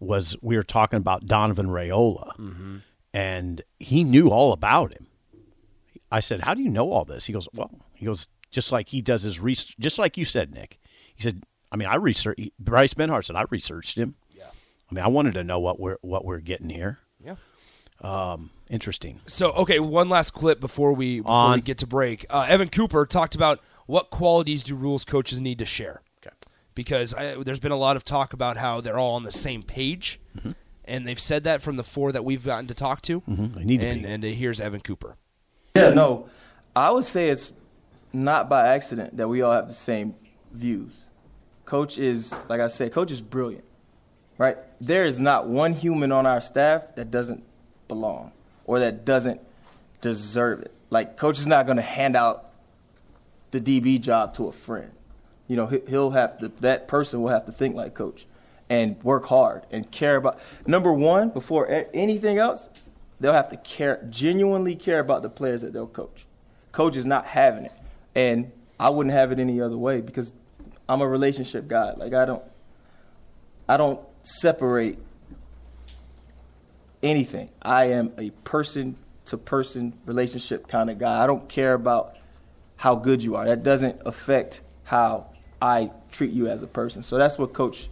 was 0.00 0.36
we 0.42 0.56
were 0.56 0.62
talking 0.62 0.98
about 0.98 1.26
Donovan 1.26 1.68
Raiola, 1.68 2.36
Mm-hmm. 2.36 2.76
and 3.14 3.62
he 3.78 4.04
knew 4.04 4.28
all 4.28 4.52
about 4.52 4.92
him. 4.92 5.06
I 6.10 6.20
said, 6.20 6.42
"How 6.42 6.52
do 6.54 6.62
you 6.62 6.68
know 6.70 6.90
all 6.90 7.04
this?" 7.06 7.24
He 7.26 7.32
goes, 7.32 7.48
"Well, 7.54 7.70
he 7.94 8.04
goes 8.06 8.26
just 8.50 8.70
like 8.70 8.88
he 8.90 9.00
does 9.00 9.22
his 9.22 9.40
research, 9.40 9.76
just 9.78 9.98
like 9.98 10.16
you 10.18 10.24
said, 10.26 10.52
Nick." 10.54 10.78
He 11.14 11.22
said, 11.22 11.42
"I 11.74 11.76
mean, 11.76 11.88
I 11.88 11.96
researched." 11.96 12.40
Bryce 12.58 12.94
Benhart 12.94 13.24
said, 13.24 13.36
"I 13.36 13.44
researched 13.50 13.98
him. 13.98 14.14
Yeah. 14.34 14.44
I 14.90 14.94
mean, 14.94 15.04
I 15.04 15.08
wanted 15.08 15.34
to 15.34 15.44
know 15.44 15.58
what 15.58 15.80
we're 15.80 15.98
what 16.02 16.24
we're 16.24 16.38
getting 16.38 16.70
here. 16.70 17.00
Yeah. 17.22 17.34
Um, 18.00 18.50
Interesting. 18.70 19.20
So 19.26 19.50
okay, 19.52 19.78
one 19.78 20.08
last 20.08 20.30
clip 20.32 20.60
before 20.60 20.92
we 20.92 21.20
before 21.20 21.32
On. 21.32 21.54
we 21.56 21.60
get 21.60 21.78
to 21.78 21.86
break. 21.86 22.24
Uh, 22.30 22.46
Evan 22.48 22.68
Cooper 22.68 23.04
talked 23.06 23.34
about 23.34 23.60
what 23.86 24.10
qualities 24.10 24.62
do 24.62 24.74
Rhule's 24.74 25.04
coaches 25.04 25.40
need 25.40 25.58
to 25.58 25.66
share. 25.66 26.00
Okay. 26.24 26.34
Because 26.74 27.12
I, 27.12 27.34
there's 27.42 27.60
been 27.60 27.72
a 27.72 27.76
lot 27.76 27.96
of 27.96 28.04
talk 28.04 28.32
about 28.32 28.56
how 28.56 28.80
they're 28.80 28.98
all 28.98 29.14
on 29.14 29.22
the 29.22 29.32
same 29.32 29.62
page, 29.62 30.18
and 30.84 31.06
they've 31.06 31.20
said 31.20 31.44
that 31.44 31.60
from 31.60 31.76
the 31.76 31.84
four 31.84 32.10
that 32.12 32.24
we've 32.24 32.44
gotten 32.44 32.66
to 32.68 32.74
talk 32.74 33.02
to. 33.02 33.20
Mhm, 33.22 33.54
they 33.54 33.64
need 33.64 33.80
to 33.80 33.86
and, 33.86 34.02
be. 34.02 34.08
And 34.08 34.24
uh, 34.24 34.28
here's 34.28 34.60
Evan 34.60 34.80
Cooper. 34.80 35.16
Yeah, 35.76 35.90
no, 35.90 36.28
I 36.74 36.90
would 36.90 37.04
say 37.04 37.28
it's 37.28 37.52
not 38.12 38.48
by 38.48 38.68
accident 38.68 39.16
that 39.16 39.28
we 39.28 39.42
all 39.42 39.52
have 39.52 39.68
the 39.68 39.74
same 39.74 40.14
views. 40.52 41.10
Coach 41.64 41.98
is, 41.98 42.34
like 42.48 42.60
I 42.60 42.68
said, 42.68 42.92
coach 42.92 43.10
is 43.10 43.20
brilliant, 43.20 43.64
right? 44.36 44.58
There 44.80 45.04
is 45.04 45.20
not 45.20 45.46
one 45.48 45.72
human 45.72 46.12
on 46.12 46.26
our 46.26 46.40
staff 46.40 46.94
that 46.96 47.10
doesn't 47.10 47.42
belong 47.88 48.32
or 48.66 48.78
that 48.80 49.04
doesn't 49.04 49.40
deserve 50.00 50.60
it. 50.60 50.72
Like, 50.90 51.16
coach 51.16 51.38
is 51.38 51.46
not 51.46 51.64
going 51.66 51.76
to 51.76 51.82
hand 51.82 52.16
out 52.16 52.50
the 53.50 53.60
DB 53.60 54.00
job 54.00 54.34
to 54.34 54.46
a 54.48 54.52
friend. 54.52 54.90
You 55.48 55.56
know, 55.56 55.66
he- 55.66 55.82
he'll 55.88 56.10
have 56.10 56.38
to, 56.38 56.48
that 56.60 56.88
person 56.88 57.22
will 57.22 57.30
have 57.30 57.46
to 57.46 57.52
think 57.52 57.74
like 57.74 57.94
coach 57.94 58.26
and 58.68 59.02
work 59.02 59.26
hard 59.26 59.62
and 59.70 59.90
care 59.90 60.16
about, 60.16 60.38
number 60.66 60.92
one, 60.92 61.30
before 61.30 61.86
anything 61.92 62.38
else, 62.38 62.68
they'll 63.20 63.32
have 63.32 63.50
to 63.50 63.56
care, 63.58 64.06
genuinely 64.10 64.74
care 64.74 65.00
about 65.00 65.22
the 65.22 65.30
players 65.30 65.62
that 65.62 65.72
they'll 65.72 65.86
coach. 65.86 66.26
Coach 66.72 66.96
is 66.96 67.06
not 67.06 67.26
having 67.26 67.64
it. 67.66 67.72
And 68.14 68.52
I 68.78 68.90
wouldn't 68.90 69.12
have 69.12 69.32
it 69.32 69.38
any 69.38 69.60
other 69.60 69.76
way 69.78 70.00
because 70.00 70.32
I'm 70.88 71.00
a 71.00 71.08
relationship 71.08 71.68
guy. 71.68 71.92
Like, 71.92 72.14
I 72.14 72.24
don't, 72.24 72.42
I 73.68 73.76
don't 73.76 74.00
separate 74.22 74.98
anything. 77.02 77.50
I 77.62 77.86
am 77.86 78.12
a 78.18 78.30
person 78.44 78.96
to 79.26 79.38
person 79.38 79.94
relationship 80.04 80.68
kind 80.68 80.90
of 80.90 80.98
guy. 80.98 81.22
I 81.22 81.26
don't 81.26 81.48
care 81.48 81.74
about 81.74 82.16
how 82.76 82.94
good 82.94 83.22
you 83.22 83.36
are. 83.36 83.46
That 83.46 83.62
doesn't 83.62 84.00
affect 84.04 84.62
how 84.84 85.26
I 85.60 85.90
treat 86.12 86.32
you 86.32 86.48
as 86.48 86.62
a 86.62 86.66
person. 86.66 87.02
So 87.02 87.16
that's 87.16 87.38
what 87.38 87.52
coach, 87.52 87.88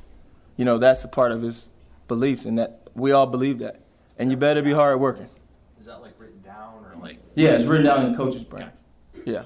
you 0.56 0.64
know, 0.64 0.78
that's 0.78 1.04
a 1.04 1.08
part 1.08 1.32
of 1.32 1.42
his 1.42 1.70
beliefs 2.08 2.44
and 2.44 2.58
that 2.58 2.80
we 2.94 3.12
all 3.12 3.26
believe 3.26 3.58
that. 3.60 3.80
And 4.18 4.30
you 4.30 4.36
better 4.36 4.62
be 4.62 4.72
hard 4.72 5.00
working. 5.00 5.28
Is 5.80 5.86
that 5.86 6.02
like 6.02 6.12
written 6.18 6.42
down 6.42 6.84
or 6.84 6.94
like? 7.00 7.18
Yeah, 7.34 7.50
it's 7.50 7.64
written 7.64 7.86
down 7.86 8.06
in 8.06 8.14
coach's 8.14 8.44
brain. 8.44 8.70
Yeah. 9.24 9.44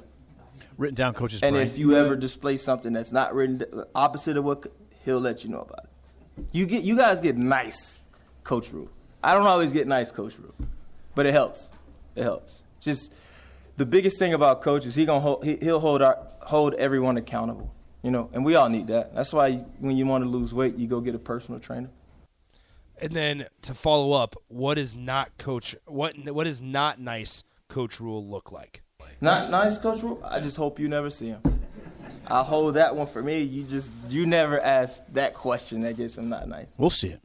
Written 0.79 0.95
down, 0.95 1.15
coach's 1.15 1.43
And 1.43 1.55
brain. 1.55 1.67
if 1.67 1.79
you 1.79 1.97
ever 1.97 2.17
display 2.17 2.57
something 2.57 2.93
that's 2.93 3.13
not 3.13 3.35
written 3.35 3.63
opposite 3.95 4.37
of 4.37 4.45
what 4.45 4.67
he'll 5.05 5.21
let 5.21 5.43
you 5.45 5.51
know 5.51 5.61
about 5.61 5.85
it. 5.85 6.45
You 6.53 6.67
get 6.67 6.83
you 6.83 6.97
guys 6.97 7.21
get 7.21 7.39
nice 7.39 8.05
coach 8.45 8.71
Rhule. 8.71 8.91
I 9.25 9.33
don't 9.33 9.47
always 9.47 9.73
get 9.73 9.87
nice 9.87 10.13
coach 10.13 10.37
Rhule, 10.39 10.55
but 11.15 11.25
it 11.25 11.33
helps. 11.33 11.71
It 12.15 12.25
helps. 12.25 12.65
Just 12.81 13.13
the 13.77 13.87
biggest 13.87 14.19
thing 14.19 14.35
about 14.35 14.61
coach 14.61 14.85
is 14.85 14.95
he 14.95 15.07
gonna 15.07 15.21
hold 15.21 15.45
he, 15.45 15.57
he'll 15.63 15.81
hold 15.81 16.03
our 16.03 16.19
hold 16.43 16.75
everyone 16.75 17.17
accountable. 17.17 17.73
You 18.03 18.11
know, 18.11 18.29
and 18.33 18.45
we 18.45 18.55
all 18.55 18.69
need 18.69 18.87
that. 18.89 19.15
That's 19.15 19.33
why 19.33 19.49
you, 19.49 19.67
when 19.79 19.97
you 19.97 20.07
want 20.07 20.23
to 20.25 20.31
lose 20.31 20.53
weight, 20.55 20.77
you 20.77 20.87
go 20.87 21.01
get 21.01 21.15
a 21.15 21.19
personal 21.19 21.59
trainer. 21.59 21.89
And 22.99 23.13
then 23.13 23.47
to 23.63 23.75
follow 23.75 24.13
up, 24.13 24.37
what 24.49 24.79
is 24.79 24.95
not 24.95 25.37
coach 25.39 25.75
what 25.87 26.17
what 26.33 26.45
does 26.45 26.61
not 26.61 27.01
nice 27.01 27.45
coach 27.69 27.99
Rhule 27.99 28.27
look 28.27 28.53
like? 28.53 28.83
Not 29.21 29.51
nice, 29.51 29.79
Coach 29.79 30.03
Rhule. 30.03 30.21
I 30.25 30.41
just 30.41 30.57
hope 30.57 30.79
you 30.79 30.89
never 30.89 31.11
see 31.11 31.29
him. 31.29 31.41
I'll 32.27 32.45
hold 32.45 32.75
that 32.75 32.97
one 32.97 33.07
for 33.07 33.23
me. 33.23 33.41
You 33.43 33.63
just 33.63 33.93
you 34.09 34.27
never 34.27 34.61
ask 34.61 35.05
that 35.13 35.35
question 35.35 35.83
that 35.83 35.97
gets 35.97 36.19
him 36.19 36.29
not 36.29 36.49
nice. 36.49 36.75
We'll 36.79 36.91
see 36.91 37.09
it. 37.09 37.21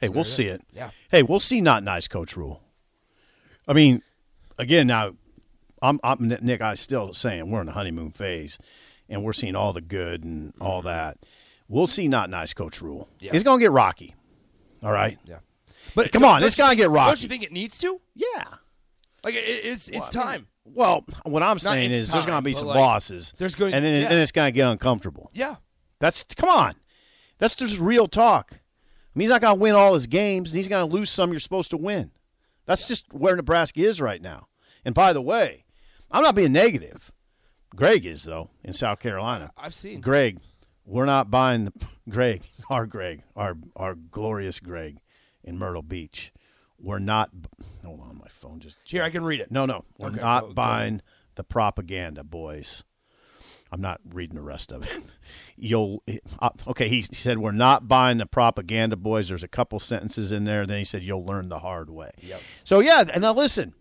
Hey, 0.00 0.08
we'll 0.08 0.24
see 0.24 0.44
it. 0.46 0.62
Yeah. 0.72 0.90
Hey, 1.10 1.22
we'll 1.24 1.40
see. 1.40 1.60
Not 1.60 1.82
nice, 1.82 2.06
Coach 2.06 2.36
Rhule. 2.36 2.62
I 3.66 3.72
mean, 3.72 4.02
again, 4.56 4.86
now, 4.86 5.14
I'm, 5.82 5.98
I'm 6.04 6.28
Nick. 6.40 6.60
I 6.62 6.76
still 6.76 7.12
saying 7.12 7.50
we're 7.50 7.60
in 7.60 7.66
the 7.66 7.72
honeymoon 7.72 8.12
phase, 8.12 8.58
and 9.08 9.24
we're 9.24 9.32
seeing 9.32 9.56
all 9.56 9.72
the 9.72 9.80
good 9.80 10.22
and 10.22 10.52
all 10.60 10.82
that. 10.82 11.18
We'll 11.68 11.88
see. 11.88 12.06
Not 12.06 12.30
nice, 12.30 12.54
Coach 12.54 12.80
Rhule. 12.80 13.08
Yeah. 13.18 13.32
It's 13.34 13.42
gonna 13.42 13.60
get 13.60 13.72
rocky. 13.72 14.14
All 14.84 14.92
right. 14.92 15.18
Yeah. 15.24 15.38
But 15.96 16.12
Come 16.12 16.22
don't- 16.22 16.30
on, 16.30 16.40
don't 16.40 16.46
it's 16.46 16.56
you 16.56 16.62
gonna 16.62 16.76
get 16.76 16.90
rocky. 16.90 17.08
Don't 17.08 17.22
you 17.24 17.28
think 17.28 17.42
it 17.42 17.50
needs 17.52 17.76
to? 17.78 18.00
Yeah. 18.14 18.44
Like 19.24 19.34
it, 19.34 19.38
it's 19.38 19.88
it's 19.88 19.98
Well, 19.98 20.06
I 20.06 20.10
time. 20.32 20.46
Well, 20.64 21.04
what 21.24 21.42
I'm 21.42 21.58
saying 21.58 21.90
it's 21.92 22.02
is 22.02 22.10
there's 22.10 22.24
time, 22.24 22.30
gonna 22.32 22.42
be 22.42 22.54
some 22.54 22.66
like, 22.66 22.76
losses. 22.76 23.32
there's 23.38 23.54
going- 23.54 23.72
and 23.74 23.84
then 23.84 23.94
it- 23.94 24.02
yeah. 24.02 24.08
then 24.08 24.18
it's 24.20 24.32
gonna 24.32 24.50
get 24.52 24.66
uncomfortable. 24.66 25.30
yeah. 25.34 25.56
That's 26.00 26.24
come 26.36 26.48
on. 26.48 26.74
That's 27.38 27.54
just 27.56 27.78
real 27.80 28.06
talk. 28.06 28.52
I 28.52 29.18
mean, 29.18 29.24
he's 29.24 29.30
not 29.30 29.40
going 29.40 29.56
to 29.56 29.60
win 29.60 29.74
all 29.74 29.94
his 29.94 30.06
games. 30.06 30.50
and 30.52 30.56
He's 30.58 30.68
going 30.68 30.88
to 30.88 30.94
lose 30.94 31.10
some 31.10 31.32
you're 31.32 31.40
supposed 31.40 31.70
to 31.70 31.76
win. 31.76 32.12
That's 32.66 32.86
just 32.86 33.12
where 33.12 33.34
Nebraska 33.34 33.80
is 33.80 34.00
right 34.00 34.22
now. 34.22 34.46
And 34.84 34.94
by 34.94 35.12
the 35.12 35.20
way, 35.22 35.64
I'm 36.10 36.22
not 36.22 36.36
being 36.36 36.52
negative. 36.52 37.10
Greg 37.74 38.06
is 38.06 38.22
though 38.22 38.50
in 38.62 38.74
South 38.74 39.00
Carolina. 39.00 39.50
I've 39.56 39.74
seen. 39.74 40.00
Greg, 40.00 40.38
we're 40.84 41.04
not 41.04 41.30
buying 41.32 41.64
the 41.64 41.72
Greg, 42.08 42.42
our 42.70 42.86
Greg, 42.86 43.22
our 43.34 43.56
our 43.74 43.94
glorious 43.96 44.60
Greg 44.60 44.98
in 45.42 45.58
Myrtle 45.58 45.82
Beach. 45.82 46.32
We're 46.80 46.98
not. 46.98 47.30
Hold 47.84 48.00
on, 48.00 48.18
my 48.18 48.28
phone 48.40 48.60
just. 48.60 48.76
Here, 48.84 49.02
I 49.02 49.10
can 49.10 49.24
read 49.24 49.40
it. 49.40 49.50
No, 49.50 49.66
no, 49.66 49.84
we're 49.98 50.08
Okay, 50.08 50.20
not 50.20 50.40
go- 50.42 50.46
go 50.48 50.54
buying 50.54 51.02
the 51.34 51.44
propaganda, 51.44 52.24
boys. 52.24 52.82
I'm 53.70 53.80
not 53.82 54.00
reading 54.08 54.36
the 54.36 54.42
rest 54.42 54.72
of 54.72 54.82
it. 54.84 55.02
You'll 55.56 56.02
uh, 56.38 56.50
okay. 56.68 56.88
He 56.88 57.02
said 57.02 57.38
we're 57.38 57.50
not 57.52 57.86
buying 57.86 58.16
the 58.18 58.24
propaganda, 58.26 58.96
boys. 58.96 59.28
There's 59.28 59.42
a 59.42 59.48
couple 59.48 59.78
sentences 59.78 60.32
in 60.32 60.44
there. 60.44 60.66
Then 60.66 60.78
he 60.78 60.84
said 60.84 61.02
you'll 61.02 61.26
learn 61.26 61.48
the 61.50 61.58
hard 61.58 61.90
way. 61.90 62.12
Yep. 62.22 62.40
So 62.64 62.80
yeah, 62.80 63.04
and 63.12 63.20
now 63.20 63.34
listen, 63.34 63.74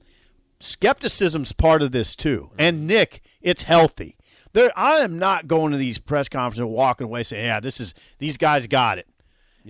skepticism's 0.59 1.53
part 1.53 1.81
of 1.81 1.91
this 1.91 2.15
too. 2.15 2.49
And 2.57 2.85
Nick, 2.87 3.21
it's 3.41 3.63
healthy. 3.63 4.17
There, 4.53 4.71
I 4.75 4.97
am 4.99 5.19
not 5.19 5.47
going 5.47 5.71
to 5.71 5.77
these 5.77 5.99
press 5.99 6.27
conferences 6.27 6.61
and 6.61 6.69
walking 6.69 7.05
away 7.05 7.23
saying, 7.23 7.45
"Yeah, 7.45 7.59
this 7.59 7.79
is 7.79 7.93
these 8.19 8.37
guys 8.37 8.67
got 8.67 8.97
it." 8.97 9.07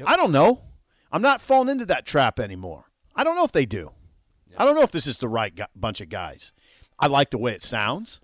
I 0.05 0.15
don't 0.15 0.31
know. 0.31 0.61
I'm 1.11 1.21
not 1.21 1.41
falling 1.41 1.69
into 1.69 1.85
that 1.87 2.05
trap 2.05 2.39
anymore. 2.39 2.85
I 3.17 3.23
don't 3.25 3.35
know 3.35 3.43
if 3.43 3.51
they 3.51 3.65
do. 3.65 3.91
I 4.57 4.63
don't 4.65 4.75
know 4.75 4.81
if 4.83 4.91
this 4.91 5.05
is 5.07 5.17
the 5.17 5.27
right 5.27 5.53
bunch 5.75 5.99
of 6.01 6.07
guys. 6.09 6.53
I 6.99 7.07
like 7.07 7.31
the 7.31 7.37
way 7.37 7.51
it 7.53 7.63
sounds. 7.63 8.19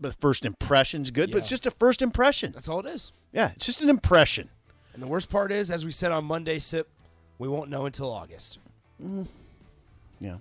The 0.00 0.12
first 0.12 0.44
impression's 0.44 1.10
good, 1.10 1.30
but 1.30 1.38
it's 1.38 1.48
just 1.48 1.66
a 1.66 1.70
first 1.70 2.02
impression. 2.02 2.52
That's 2.52 2.68
all 2.68 2.80
it 2.80 2.86
is. 2.86 3.12
Yeah, 3.32 3.52
it's 3.54 3.64
just 3.64 3.80
an 3.80 3.88
impression. 3.88 4.50
And 4.92 5.02
the 5.02 5.06
worst 5.06 5.30
part 5.30 5.50
is, 5.50 5.70
as 5.70 5.84
we 5.86 5.92
said 5.92 6.12
on 6.12 6.24
Monday, 6.24 6.58
Sip, 6.58 6.88
we 7.38 7.48
won't 7.48 7.70
know 7.70 7.86
until 7.86 8.12
August. 8.12 8.58
Mm. 9.02 9.26
Yeah. 10.20 10.36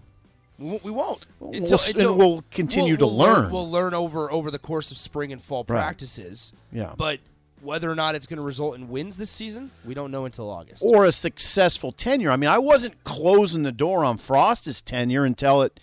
We 0.60 0.66
won't. 0.70 0.84
We 0.84 0.92
won't. 0.92 1.26
We'll 1.40 1.74
s- 1.74 1.94
and 1.94 2.18
we'll 2.18 2.44
continue 2.52 2.98
to 2.98 3.06
we'll 3.06 3.18
learn. 3.18 3.52
We'll 3.52 3.72
learn 3.72 3.94
over 3.94 4.32
over 4.32 4.52
the 4.52 4.60
course 4.60 4.92
of 4.92 4.98
spring 4.98 5.32
and 5.32 5.42
fall 5.42 5.66
Right. 5.68 5.78
practices. 5.82 6.54
Yeah. 6.72 6.94
But 6.98 7.20
whether 7.62 7.90
or 7.92 7.96
not 7.96 8.16
it's 8.16 8.28
going 8.28 8.38
to 8.38 8.44
result 8.44 8.76
in 8.76 8.90
wins 8.90 9.18
this 9.18 9.30
season, 9.30 9.72
we 9.86 9.94
don't 9.94 10.12
know 10.12 10.26
until 10.26 10.50
August. 10.50 10.84
Or 10.86 11.06
a 11.06 11.12
successful 11.12 11.92
tenure. 11.92 12.32
I 12.32 12.36
mean, 12.38 12.50
I 12.50 12.58
wasn't 12.58 13.04
closing 13.04 13.64
the 13.64 13.72
door 13.72 14.04
on 14.04 14.18
Frost's 14.18 14.82
tenure 14.82 15.26
until 15.26 15.62
it, 15.62 15.80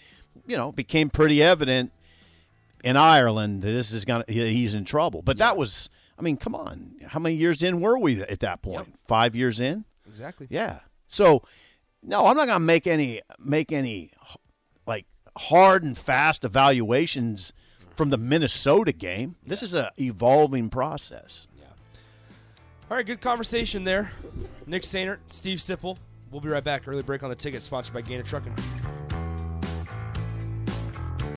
you 0.47 0.57
know, 0.57 0.73
became 0.73 1.11
pretty 1.11 1.43
evident 1.43 1.93
in 2.85 2.97
Ireland 2.97 3.63
that 3.63 3.71
this 3.71 3.93
is 3.93 4.05
gonna 4.05 4.25
he's 4.29 4.75
in 4.75 4.85
trouble. 4.85 5.23
But 5.23 5.39
that 5.39 5.57
was, 5.57 5.89
I 6.19 6.23
mean, 6.23 6.37
come 6.37 6.55
on, 6.55 6.97
how 7.07 7.19
many 7.21 7.35
years 7.35 7.63
in 7.63 7.81
were 7.81 7.99
we 7.99 8.23
at 8.23 8.41
that 8.41 8.63
point? 8.63 8.95
Five 9.07 9.35
years 9.35 9.61
in. 9.61 9.85
exactly. 10.07 10.47
Yeah. 10.51 10.81
So, 11.07 11.43
no, 12.03 12.27
I'm 12.27 12.37
not 12.37 12.47
going 12.47 12.57
to 12.57 12.61
make 12.61 12.87
any 12.87 13.23
make 13.39 13.73
any 13.73 14.13
like 14.87 15.07
hard 15.37 15.83
and 15.83 15.97
fast 15.97 16.45
evaluations 16.45 17.53
from 17.97 18.11
the 18.11 18.17
Minnesota 18.17 18.93
game. 18.93 19.35
This 19.45 19.63
is 19.63 19.75
a 19.75 19.91
evolving 19.99 20.71
process. 20.71 21.48
All 22.91 22.97
right, 22.97 23.05
good 23.05 23.21
conversation 23.21 23.85
there. 23.85 24.13
Nick 24.67 24.83
Sainert, 24.83 25.19
Steve 25.29 25.59
Sipple. 25.59 25.99
We'll 26.31 26.41
be 26.41 26.49
right 26.49 26.65
back. 26.65 26.89
Early 26.89 27.03
break 27.03 27.23
on 27.23 27.29
the 27.29 27.37
ticket, 27.37 27.63
sponsored 27.63 27.93
by 27.93 28.01
Gainer 28.01 28.23
Trucking. 28.23 28.55